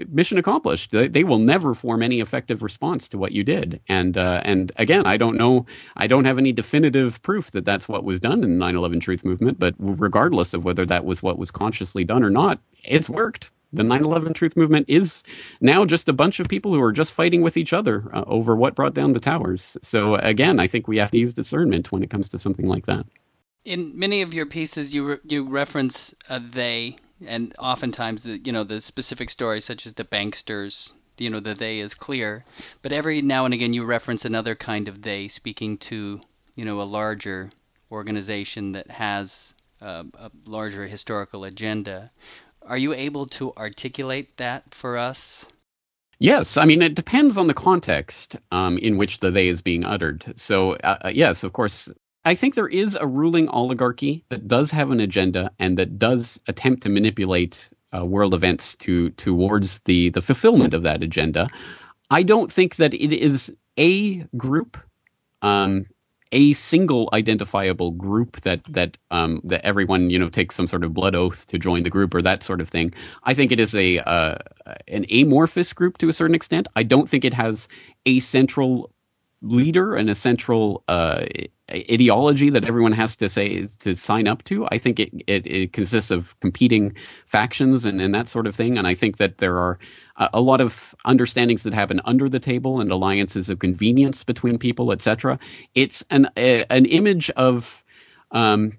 [0.09, 0.90] mission accomplished.
[0.90, 3.81] They, they, will never form any effective response to what you did.
[3.88, 5.66] And uh, and again, I don't know.
[5.96, 9.25] I don't have any definitive proof that that's what was done in the 9/11 Truth
[9.25, 9.59] Movement.
[9.59, 13.83] But regardless of whether that was what was consciously done or not, it's worked the
[13.83, 15.22] 9/11 Truth Movement is
[15.61, 18.56] now just a bunch of people who are just fighting with each other uh, over
[18.56, 19.76] what brought down the towers.
[19.83, 22.87] So again, I think we have to use discernment when it comes to something like
[22.87, 23.06] that.
[23.64, 28.52] In many of your pieces, you re- you reference a they, and oftentimes the you
[28.52, 30.92] know the specific stories such as the banksters.
[31.18, 32.45] You know the they is clear,
[32.80, 36.20] but every now and again you reference another kind of they, speaking to
[36.57, 37.51] you know a larger
[37.92, 42.11] organization that has uh, a larger historical agenda.
[42.62, 45.46] Are you able to articulate that for us?
[46.18, 49.84] Yes, I mean it depends on the context um, in which the they is being
[49.84, 50.34] uttered.
[50.36, 51.90] So uh, uh, yes, of course,
[52.26, 56.38] I think there is a ruling oligarchy that does have an agenda and that does
[56.46, 61.48] attempt to manipulate uh, world events to towards the the fulfillment of that agenda.
[62.11, 64.76] I don't think that it is a group
[65.42, 65.86] um,
[66.33, 70.95] a single identifiable group that that um, that everyone you know takes some sort of
[70.95, 72.93] blood oath to join the group or that sort of thing.
[73.24, 74.37] I think it is a uh,
[74.89, 76.68] an amorphous group to a certain extent.
[76.76, 77.68] I don't think it has
[78.07, 78.91] a central
[79.43, 81.24] leader and a central uh,
[81.73, 84.66] ideology that everyone has to say to sign up to.
[84.71, 86.95] I think it, it, it consists of competing
[87.27, 88.79] factions and, and that sort of thing.
[88.79, 89.79] And I think that there are
[90.33, 94.93] a lot of understandings that happen under the table and alliances of convenience between people,
[94.93, 95.39] etc.
[95.75, 97.85] It's an a, an image of
[98.33, 98.79] um,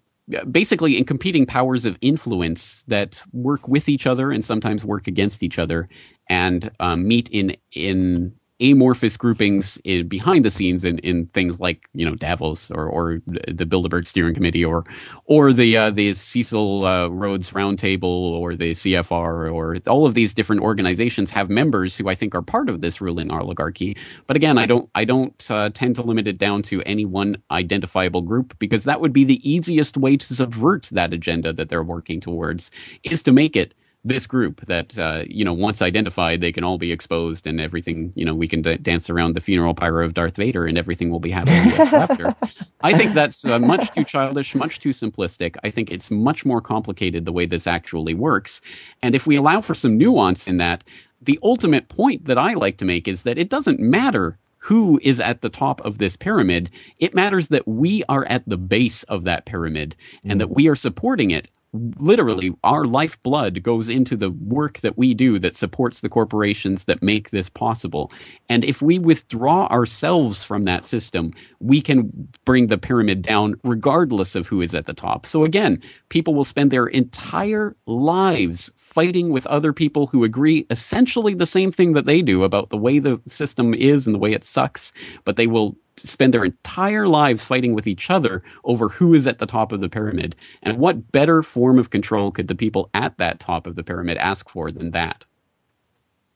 [0.50, 5.44] basically in competing powers of influence that work with each other and sometimes work against
[5.44, 5.89] each other
[6.30, 11.89] and um, meet in in amorphous groupings in, behind the scenes in, in things like
[11.93, 14.84] you know Davos or, or the Bilderberg Steering Committee or
[15.26, 20.34] or the uh, the Cecil uh, Rhodes Roundtable or the CFR or all of these
[20.34, 23.97] different organizations have members who I think are part of this ruling oligarchy.
[24.28, 27.41] But again, I don't I don't uh, tend to limit it down to any one
[27.49, 31.84] identifiable group because that would be the easiest way to subvert that agenda that they're
[31.84, 32.72] working towards
[33.03, 33.74] is to make it
[34.04, 38.12] this group that uh, you know once identified they can all be exposed and everything
[38.16, 41.10] you know we can d- dance around the funeral pyre of Darth Vader and everything
[41.10, 42.36] will be happy after.
[42.82, 45.56] I think that's uh, much too childish, much too simplistic.
[45.64, 48.62] I think it's much more complicated the way this actually works,
[49.04, 50.84] and if we allow for some nuance in that,
[51.22, 55.20] the ultimate point that I like to make is that it doesn't matter who is
[55.20, 56.70] at the top of this pyramid.
[56.99, 60.39] It matters that we are at the base of that pyramid and mm.
[60.39, 65.39] that we are supporting it literally our lifeblood goes into the work that we do
[65.39, 68.11] that supports the corporations that make this possible.
[68.49, 74.36] And if we withdraw ourselves from that system, we can bring the pyramid down regardless
[74.36, 75.26] of who is at the top.
[75.26, 81.34] So again, people will spend their entire lives fighting with other people who agree essentially
[81.34, 84.34] the same thing that they do about the way the system is and the way
[84.34, 84.91] it sucks,
[85.24, 85.76] but they will
[86.08, 89.82] spend their entire lives fighting with each other over who is at the top of
[89.82, 90.36] the pyramid.
[90.64, 94.18] And what better form of control could the people at that top of the pyramid
[94.18, 95.26] ask for than that?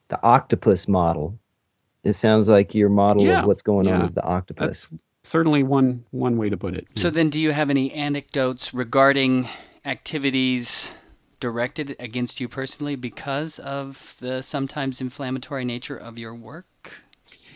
[0.09, 1.39] The octopus model.
[2.03, 3.95] It sounds like your model yeah, of what's going yeah.
[3.95, 4.87] on is the octopus.
[4.87, 4.89] That's
[5.23, 6.87] certainly one one way to put it.
[6.95, 9.49] So then do you have any anecdotes regarding
[9.83, 10.91] activities
[11.39, 16.65] directed against you personally because of the sometimes inflammatory nature of your work?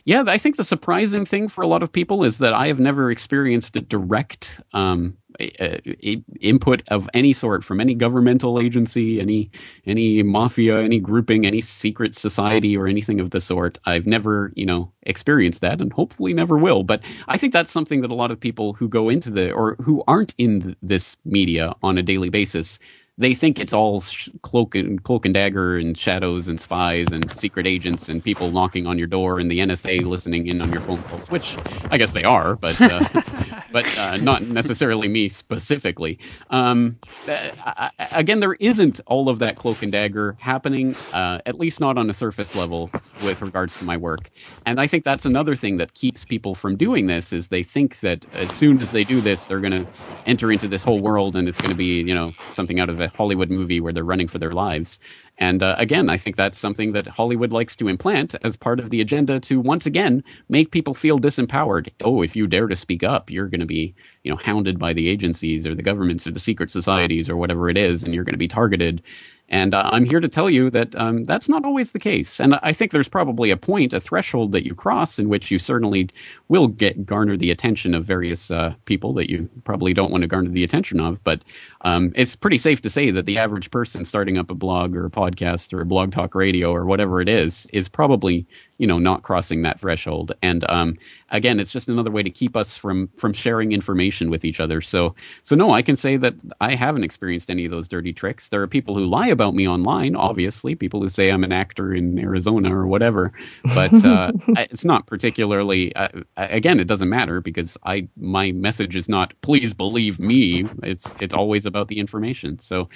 [0.10, 2.80] Yeah, I think the surprising thing for a lot of people is that I have
[2.80, 9.22] never experienced a direct um, a, a input of any sort from any governmental agency,
[9.22, 9.52] any
[9.86, 13.78] any mafia, any grouping, any secret society, or anything of the sort.
[13.86, 16.82] I've never, you know, experienced that, and hopefully never will.
[16.82, 19.76] But I think that's something that a lot of people who go into the or
[19.76, 22.80] who aren't in this media on a daily basis
[23.20, 27.32] they think it's all sh- cloak and cloak and dagger and shadows and spies and
[27.34, 30.82] secret agents and people knocking on your door and the NSA listening in on your
[30.82, 31.58] phone calls, which
[31.92, 33.06] I guess they are, but uh,
[33.72, 36.18] but uh, not necessarily me specifically.
[36.50, 36.98] Um,
[37.28, 41.98] uh, again, there isn't all of that cloak and dagger happening, uh, at least not
[41.98, 42.90] on a surface level
[43.22, 44.30] with regards to my work.
[44.66, 48.00] And I think that's another thing that keeps people from doing this is they think
[48.00, 49.92] that as soon as they do this, they're going to
[50.26, 53.02] enter into this whole world and it's going to be you know something out of
[53.02, 55.00] a Hollywood movie where they're running for their lives.
[55.38, 58.90] And uh, again, I think that's something that Hollywood likes to implant as part of
[58.90, 61.90] the agenda to once again make people feel disempowered.
[62.04, 64.94] Oh, if you dare to speak up, you're going to be, you know, hounded by
[64.94, 68.26] the agencies or the governments or the secret societies or whatever it is, and you're
[68.26, 69.02] going to be targeted.
[69.50, 72.40] And uh, I'm here to tell you that um, that's not always the case.
[72.40, 75.58] And I think there's probably a point, a threshold that you cross in which you
[75.58, 76.10] certainly
[76.48, 80.28] will get garner the attention of various uh, people that you probably don't want to
[80.28, 81.24] garner the attention of.
[81.24, 81.44] But
[81.82, 85.06] um, it's pretty safe to say that the average person starting up a blog or
[85.06, 88.46] a podcast or a blog talk radio or whatever it is is probably
[88.80, 90.32] you know not crossing that threshold.
[90.42, 90.98] And um,
[91.30, 94.82] again it's just another way to keep us from from sharing information with each other.
[94.82, 95.14] So
[95.44, 98.50] so no i can say that i haven't experienced any of those dirty tricks.
[98.50, 101.94] There are people who lie about me online obviously people who say i'm an actor
[101.94, 103.32] in arizona or whatever.
[103.64, 109.10] But uh, it's not particularly uh, again it doesn't matter because i my message is
[109.10, 110.66] not please believe me.
[110.84, 112.60] It's it's always about the information.
[112.60, 112.90] So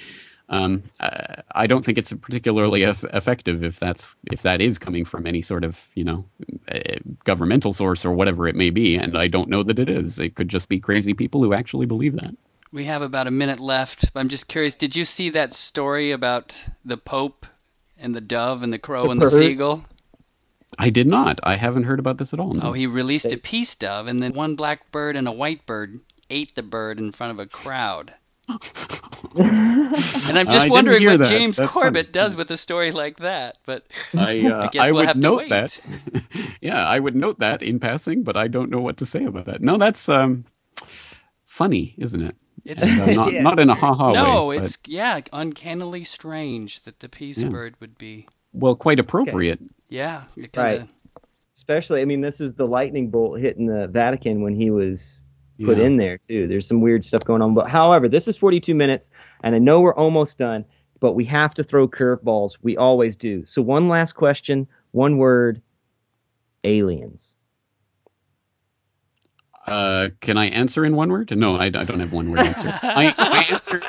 [0.48, 5.40] um, I don't think it's particularly effective if that's if that is coming from any
[5.40, 6.24] sort of you know
[7.24, 10.18] governmental source or whatever it may be, and I don't know that it is.
[10.18, 12.36] It could just be crazy people who actually believe that.
[12.72, 14.06] We have about a minute left.
[14.14, 14.74] I'm just curious.
[14.74, 17.46] Did you see that story about the Pope
[17.96, 19.84] and the dove and the crow the and the seagull?
[20.78, 21.40] I did not.
[21.42, 22.52] I haven't heard about this at all.
[22.52, 22.62] No.
[22.64, 26.00] Oh, he released a peace dove, and then one black bird and a white bird
[26.28, 28.12] ate the bird in front of a crowd.
[29.36, 31.28] And I'm just didn't wondering what that.
[31.28, 32.12] James That's Corbett funny.
[32.12, 33.58] does with a story like that.
[33.66, 33.84] But
[34.16, 35.50] I, uh, I guess I we'll would have to note wait.
[35.50, 35.78] that.
[36.60, 39.46] yeah, I would note that in passing, but I don't know what to say about
[39.46, 39.60] that.
[39.62, 40.44] No, that's um,
[41.44, 42.36] funny, isn't it?
[42.64, 43.42] it's And, uh, not, Yes.
[43.42, 44.58] not in a ha-ha no, way.
[44.58, 47.48] but- it's yeah, uncannily strange that the peace Yeah.
[47.48, 48.26] bird would be.
[48.52, 49.58] well, quite appropriate.
[49.88, 50.52] Yeah, Right.
[50.52, 50.88] kinda,
[51.56, 55.23] Especially, I mean, this is the lightning bolt hitting the Vatican when he was
[55.62, 55.84] put Yeah.
[55.84, 56.46] in there too.
[56.46, 57.54] There's some weird stuff going on.
[57.54, 59.10] But however, this is 42 minutes,
[59.42, 60.64] and I know we're almost done,
[61.00, 62.56] but we have to throw curveballs.
[62.62, 63.44] We always do.
[63.44, 65.60] So one last question, one word:
[66.64, 67.36] aliens.
[69.66, 71.34] Uh, can I answer in one word?
[71.36, 72.78] No, I, I don't have one word answer.
[72.82, 73.80] I, my answer.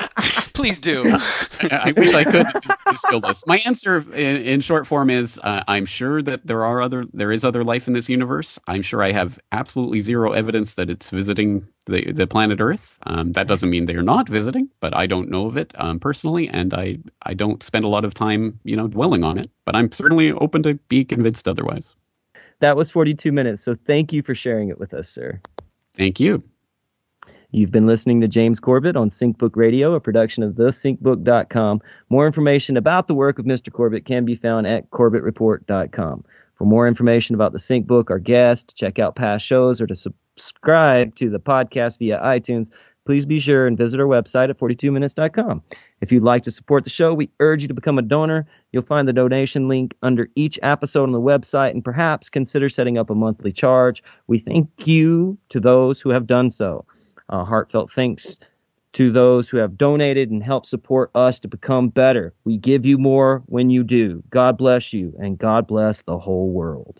[0.54, 1.04] Please do.
[1.60, 2.46] I wish I could.
[2.54, 3.44] It's, it's still does.
[3.46, 7.30] My answer in, in short form is: uh, I'm sure that there are other, there
[7.30, 8.58] is other life in this universe.
[8.66, 12.98] I'm sure I have absolutely zero evidence that it's visiting the the planet Earth.
[13.04, 16.00] Um, that doesn't mean they are not visiting, but I don't know of it um,
[16.00, 19.50] personally, and I I don't spend a lot of time, you know, dwelling on it.
[19.66, 21.96] But I'm certainly open to be convinced otherwise.
[22.60, 23.62] That was 42 minutes.
[23.62, 25.40] So thank you for sharing it with us, sir.
[25.96, 26.42] Thank you.
[27.52, 31.80] You've been listening to James Corbett on SyncBook Radio, a production of thesyncbook.com.
[32.10, 33.72] More information about the work of Mr.
[33.72, 36.24] Corbett can be found at corbettreport.com.
[36.56, 41.14] For more information about the SyncBook, our guest, check out past shows, or to subscribe
[41.16, 42.70] to the podcast via iTunes,
[43.06, 45.62] please be sure and visit our website at 42minutes.com.
[46.02, 48.46] If you'd like to support the show, we urge you to become a donor.
[48.72, 52.98] You'll find the donation link under each episode on the website and perhaps consider setting
[52.98, 54.02] up a monthly charge.
[54.26, 56.84] We thank you to those who have done so.
[57.30, 58.38] Heartfelt thanks
[58.92, 62.32] to those who have donated and helped support us to become better.
[62.44, 64.22] We give you more when you do.
[64.30, 66.96] God bless you, and God bless the whole world.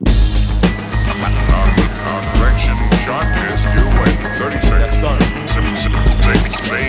[6.27, 6.86] Stay the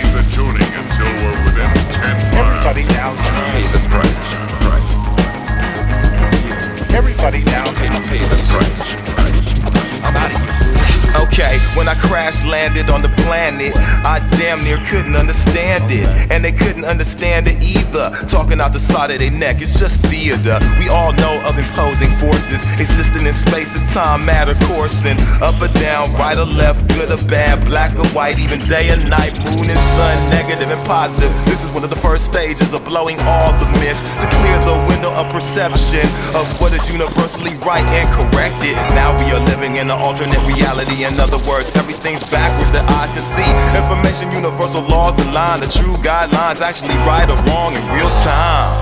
[11.78, 13.70] when I crash landed on the planet,
[14.02, 16.10] I damn near couldn't understand it.
[16.32, 18.10] And they couldn't understand it either.
[18.26, 20.58] Talking out the side of their neck, it's just theater.
[20.82, 25.16] We all know of imposing forces existing in space and time, matter coursing.
[25.38, 28.98] Up or down, right or left, good or bad, black or white, even day or
[28.98, 31.30] night, moon and sun, negative and positive.
[31.46, 34.76] This is one of the first stages of blowing all the mist to clear the
[34.90, 36.02] window of perception
[36.34, 38.74] of what is universally right and corrected.
[38.98, 41.04] Now we are living in an alternate reality.
[41.04, 43.50] In other words, everything's backwards that eyes can see.
[43.76, 45.60] Information, universal laws align.
[45.60, 48.72] The true guidelines actually right or wrong in real time.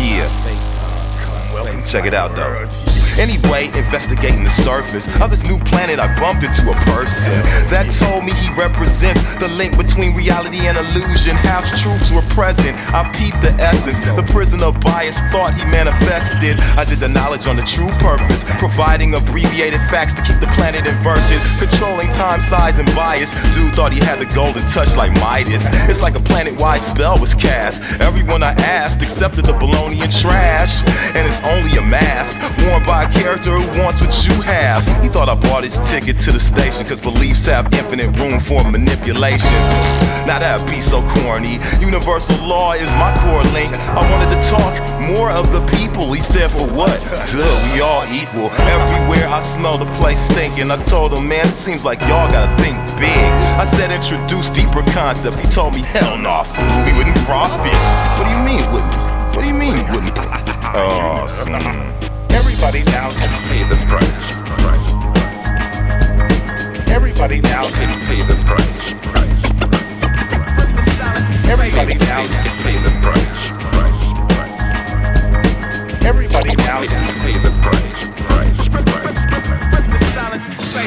[0.00, 0.30] Yeah.
[1.86, 2.93] Check it out though.
[3.18, 7.38] Anyway, investigating the surface of this new planet, I bumped into a person
[7.70, 11.38] that told me he represents the link between reality and illusion.
[11.46, 12.74] Half truths were present.
[12.90, 16.58] I peeped the essence, the prison of bias thought he manifested.
[16.74, 20.82] I did the knowledge on the true purpose, providing abbreviated facts to keep the planet
[20.86, 23.30] inverted, controlling time, size, and bias.
[23.54, 25.70] Dude thought he had the golden touch like Midas.
[25.86, 27.78] It's like a planet-wide spell was cast.
[28.02, 30.82] Everyone I asked accepted the baloney and trash,
[31.14, 32.34] and it's only a mask
[32.66, 34.80] worn by a character who wants what you have.
[35.02, 38.64] He thought I bought his ticket to the station because beliefs have infinite room for
[38.64, 39.52] manipulation.
[40.24, 41.60] Now that'd be so corny.
[41.80, 43.72] Universal law is my core link.
[43.92, 46.12] I wanted to talk more of the people.
[46.12, 46.96] He said, for what?
[47.28, 48.48] Duh, we all equal.
[48.64, 50.70] Everywhere I smell the place stinking.
[50.70, 53.28] I told him, man, it seems like y'all gotta think big.
[53.60, 55.40] I said, introduce deeper concepts.
[55.40, 57.80] He told me, hell no, fool, we wouldn't profit.
[58.16, 58.96] What do you mean, wouldn't?
[59.36, 60.14] What do you mean, wouldn't?
[60.76, 62.13] Oh, hmm.
[62.34, 64.34] Everybody now can Pay the price.
[64.58, 64.90] Price.
[66.90, 68.92] Everybody now can Pay the price.
[69.06, 69.44] Price.
[71.48, 73.50] Everybody now can Pay the price.
[73.70, 74.06] Price.
[76.04, 78.04] Everybody now can Pay the price.
[78.26, 78.68] Price.
[78.68, 79.73] Price.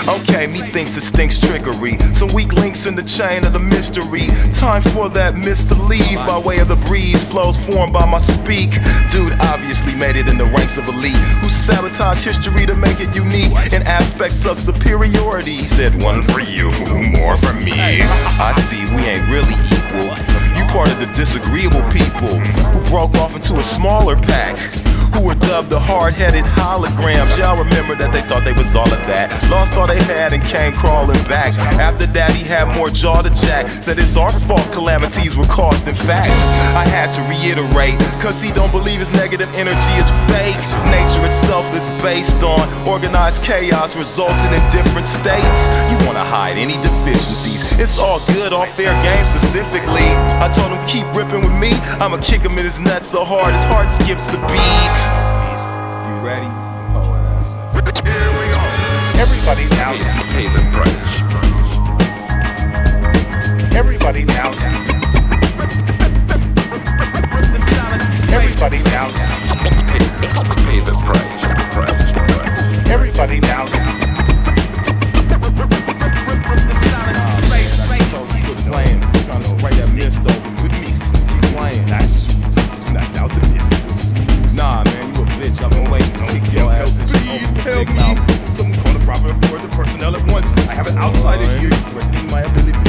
[0.07, 1.97] Okay, me thinks it stinks trickery.
[2.13, 4.27] Some weak links in the chain of the mystery.
[4.53, 7.23] Time for that mist to leave by way of the breeze.
[7.23, 8.71] Flows formed by my speak.
[9.11, 13.15] Dude obviously made it in the ranks of elite who sabotage history to make it
[13.15, 15.55] unique in aspects of superiority.
[15.55, 16.71] He said, One for you,
[17.11, 17.75] more for me.
[17.75, 20.15] I see we ain't really equal.
[20.55, 22.31] You part of the disagreeable people
[22.71, 24.55] who broke off into a smaller pack.
[25.17, 27.37] Who were dubbed the hard-headed holograms.
[27.37, 29.33] Y'all remember that they thought they was all of that.
[29.49, 31.57] Lost all they had and came crawling back.
[31.81, 33.67] After that, he had more jaw to jack.
[33.81, 35.87] Said it's our fault calamities were caused.
[35.87, 36.33] In fact,
[36.77, 40.61] I had to reiterate, cause he don't believe his negative energy is fake.
[42.17, 45.59] Nature itself is based on organized chaos resulting in different states.
[45.91, 47.63] You wanna hide any deficiencies.
[47.77, 50.09] It's all good, all fair game specifically.
[50.41, 51.73] I told him keep ripping with me.
[52.01, 54.97] I'ma kick him in his nuts so hard his heart skips a beat.
[56.07, 56.49] You ready?
[56.97, 57.53] Oh, ass.
[58.01, 58.61] Here we go.
[59.21, 59.93] Everybody now,
[60.33, 60.95] Pay the price.
[63.75, 64.51] everybody now,
[68.33, 69.07] everybody now,
[70.65, 72.06] pay the price.
[73.19, 73.41] Everybody you
[78.69, 79.57] playing, trying to.
[84.55, 85.57] Nah, man, you a bitch.
[85.63, 88.19] I've been waiting to kick your ass opened your big mouth.
[89.49, 90.51] For the personnel at once.
[90.69, 92.86] I have an outsider here threatening my ability